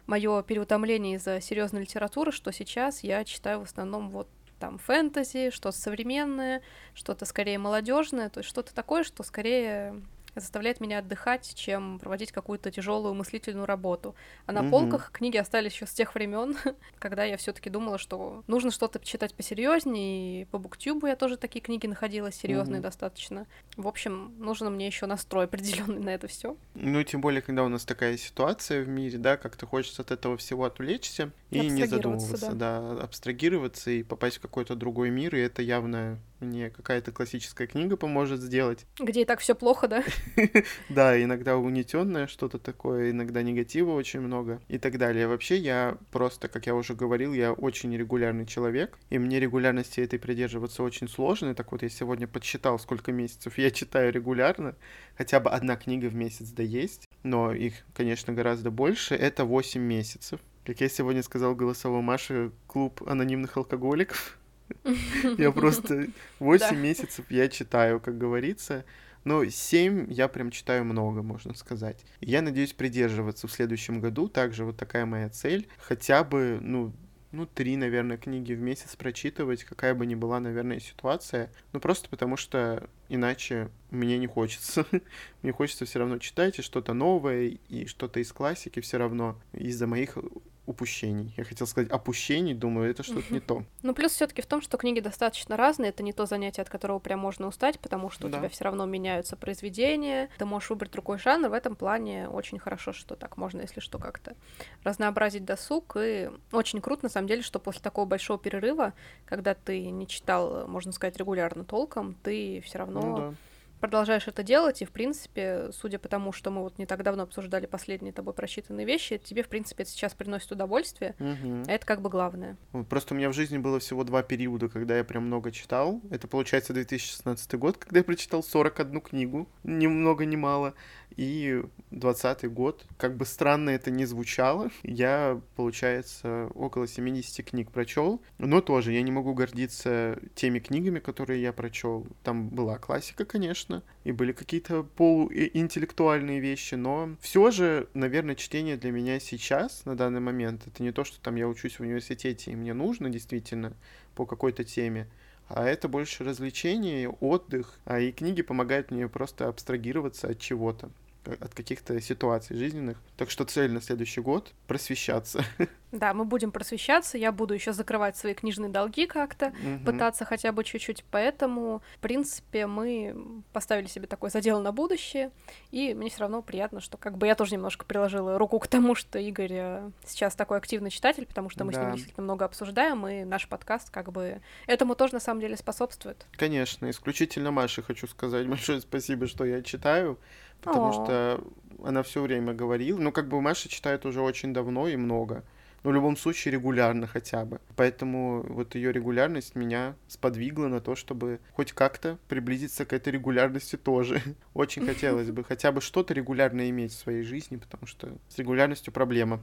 [0.07, 4.29] мое переутомление из-за серьезной литературы, что сейчас я читаю в основном вот
[4.63, 6.63] там фэнтези, что-то современное,
[6.95, 10.01] что-то скорее молодежное, то есть что-то такое, что скорее
[10.37, 14.15] заставляет меня отдыхать, чем проводить какую-то тяжелую мыслительную работу.
[14.47, 14.71] А на Мгм.
[14.71, 16.57] полках книги остались еще с тех времен,
[17.01, 20.43] когда я все-таки думала, что нужно что-то читать посерьезнее.
[20.43, 22.83] И по буктюбу я тоже такие книги находила серьезные Мгм.
[22.85, 23.47] достаточно.
[23.77, 26.57] В общем, нужно мне еще настрой определенный на это все.
[26.75, 30.37] Ну, тем более, когда у нас такая ситуация в мире, да, как-то хочется от этого
[30.37, 31.33] всего отвлечься.
[31.53, 32.81] И не задумываться, да.
[32.81, 37.97] да, абстрагироваться и попасть в какой-то другой мир, и это явно мне какая-то классическая книга
[37.97, 38.87] поможет сделать.
[38.99, 40.05] Где и так все плохо, да?
[40.89, 45.29] Да, иногда угнетенное что-то такое, иногда негатива очень много и так далее.
[45.29, 50.19] Вообще я просто, как я уже говорил, я очень регулярный человек, и мне регулярности этой
[50.19, 51.55] придерживаться очень сложно.
[51.55, 54.75] Так вот я сегодня подсчитал, сколько месяцев я читаю регулярно,
[55.17, 59.15] хотя бы одна книга в месяц да есть, но их, конечно, гораздо больше.
[59.15, 60.41] Это 8 месяцев.
[60.65, 64.39] Как я сегодня сказал голосовой Маше, клуб анонимных алкоголиков.
[65.39, 66.07] Я просто
[66.39, 68.85] 8 месяцев я читаю, как говорится.
[69.25, 72.05] Но 7 я прям читаю много, можно сказать.
[72.21, 74.29] Я надеюсь придерживаться в следующем году.
[74.29, 75.69] Также вот такая моя цель.
[75.79, 76.93] Хотя бы, ну,
[77.33, 81.51] ну, три, наверное, книги в месяц прочитывать, какая бы ни была, наверное, ситуация.
[81.73, 84.87] Ну, просто потому что иначе мне не хочется.
[85.43, 89.87] мне хочется все равно читать и что-то новое, и что-то из классики все равно из-за
[89.87, 90.17] моих
[90.65, 91.35] упущений.
[91.37, 93.65] Я хотел сказать опущений, думаю, это что-то не то.
[93.83, 96.71] Ну, плюс все таки в том, что книги достаточно разные, это не то занятие, от
[96.71, 98.37] которого прям можно устать, потому что да.
[98.37, 102.61] у тебя все равно меняются произведения, ты можешь выбрать другой жанр, в этом плане очень
[102.61, 104.37] хорошо, что так можно, если что, как-то
[104.85, 108.93] разнообразить досуг, и очень круто, на самом деле, что после такого большого перерыва,
[109.27, 113.35] когда ты не читал, можно сказать, регулярно толком, ты все равно ну, да
[113.83, 117.25] продолжаешь это делать, и, в принципе, судя по тому, что мы вот не так давно
[117.25, 121.65] обсуждали последние тобой прочитанные вещи, тебе, в принципе, это сейчас приносит удовольствие, угу.
[121.67, 122.57] а это как бы главное.
[122.89, 126.01] Просто у меня в жизни было всего два периода, когда я прям много читал.
[126.11, 130.75] Это, получается, 2016 год, когда я прочитал 41 книгу, ни много ни мало.
[131.17, 138.23] И двадцатый год, как бы странно это ни звучало, я, получается, около 70 книг прочел,
[138.39, 142.07] но тоже я не могу гордиться теми книгами, которые я прочел.
[142.23, 143.72] Там была классика, конечно,
[144.05, 150.21] и были какие-то полуинтеллектуальные вещи, но все же, наверное, чтение для меня сейчас, на данный
[150.21, 153.73] момент, это не то, что там я учусь в университете, и мне нужно действительно
[154.15, 155.09] по какой-то теме,
[155.49, 160.91] а это больше развлечение, отдых, а и книги помогают мне просто абстрагироваться от чего-то
[161.25, 162.99] от каких-то ситуаций жизненных.
[163.17, 165.45] Так что цель на следующий год— просвещаться.
[165.93, 169.85] Да, мы будем просвещаться, я буду еще закрывать свои книжные долги как-то, угу.
[169.85, 175.31] пытаться хотя бы чуть-чуть, поэтому, в принципе, мы поставили себе такой задел на будущее,
[175.71, 178.95] и мне все равно приятно, что как бы я тоже немножко приложила руку к тому,
[178.95, 181.81] что Игорь э, сейчас такой активный читатель, потому что мы да.
[181.81, 185.59] с ним действительно много обсуждаем, и наш подкаст как бы этому тоже на самом деле
[185.59, 186.27] способствует.
[186.33, 190.19] Конечно, исключительно Маше хочу сказать большое спасибо, что я читаю,
[190.63, 190.93] потому О.
[190.93, 191.45] что
[191.85, 192.99] она все время говорила.
[192.99, 195.45] Ну, как бы Маша читает уже очень давно и много.
[195.83, 197.61] Но в любом случае регулярно хотя бы.
[197.75, 203.77] Поэтому вот ее регулярность меня сподвигла на то, чтобы хоть как-то приблизиться к этой регулярности
[203.77, 204.23] тоже.
[204.55, 208.93] Очень хотелось бы хотя бы что-то регулярно иметь в своей жизни, потому что с регулярностью
[208.93, 209.41] проблема.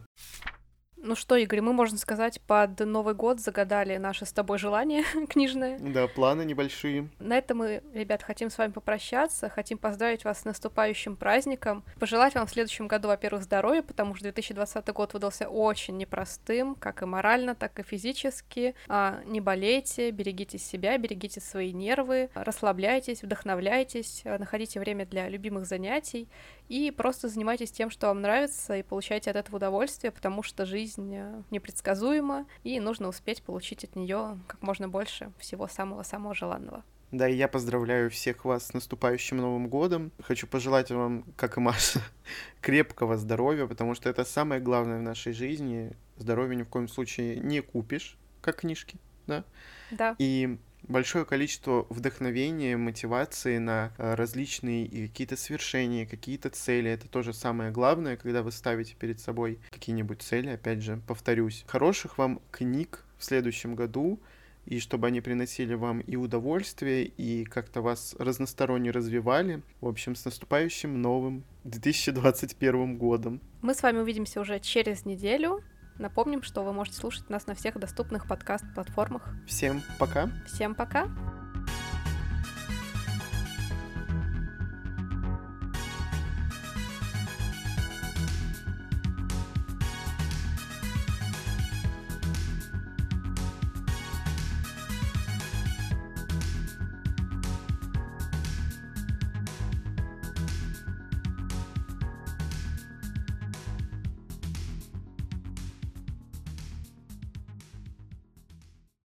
[1.02, 5.80] Ну что, Игорь, мы, можно сказать, под Новый год загадали наше с тобой желание книжное.
[5.80, 7.08] Да, планы небольшие.
[7.20, 12.36] На этом мы, ребят, хотим с вами попрощаться, хотим поздравить вас с наступающим праздником, пожелать
[12.36, 17.06] вам в следующем году, во-первых, здоровья, потому что 2020 год выдался очень непростым, как и
[17.06, 18.76] морально, так и физически.
[18.88, 26.28] А, не болейте, берегите себя, берегите свои нервы, расслабляйтесь, вдохновляйтесь, находите время для любимых занятий
[26.70, 31.14] и просто занимайтесь тем, что вам нравится, и получайте от этого удовольствие, потому что жизнь
[31.16, 36.84] э, непредсказуема, и нужно успеть получить от нее как можно больше всего самого-самого желанного.
[37.12, 40.12] Да, и я поздравляю всех вас с наступающим Новым годом.
[40.22, 42.02] Хочу пожелать вам, как и Маша,
[42.62, 45.98] крепкого здоровья, потому что это самое главное в нашей жизни.
[46.18, 49.44] Здоровье ни в коем случае не купишь, как книжки, да?
[49.90, 50.16] Да.
[50.20, 56.90] И большое количество вдохновения, мотивации на э, различные какие-то свершения, какие-то цели.
[56.90, 61.64] Это тоже самое главное, когда вы ставите перед собой какие-нибудь цели, опять же, повторюсь.
[61.68, 64.20] Хороших вам книг в следующем году,
[64.66, 69.62] и чтобы они приносили вам и удовольствие, и как-то вас разносторонне развивали.
[69.82, 73.42] В общем, с наступающим новым 2021 годом.
[73.62, 75.64] Мы с вами увидимся уже через неделю.
[76.00, 79.28] Напомним, что вы можете слушать нас на всех доступных подкаст-платформах.
[79.46, 80.30] Всем пока.
[80.48, 81.10] Всем пока.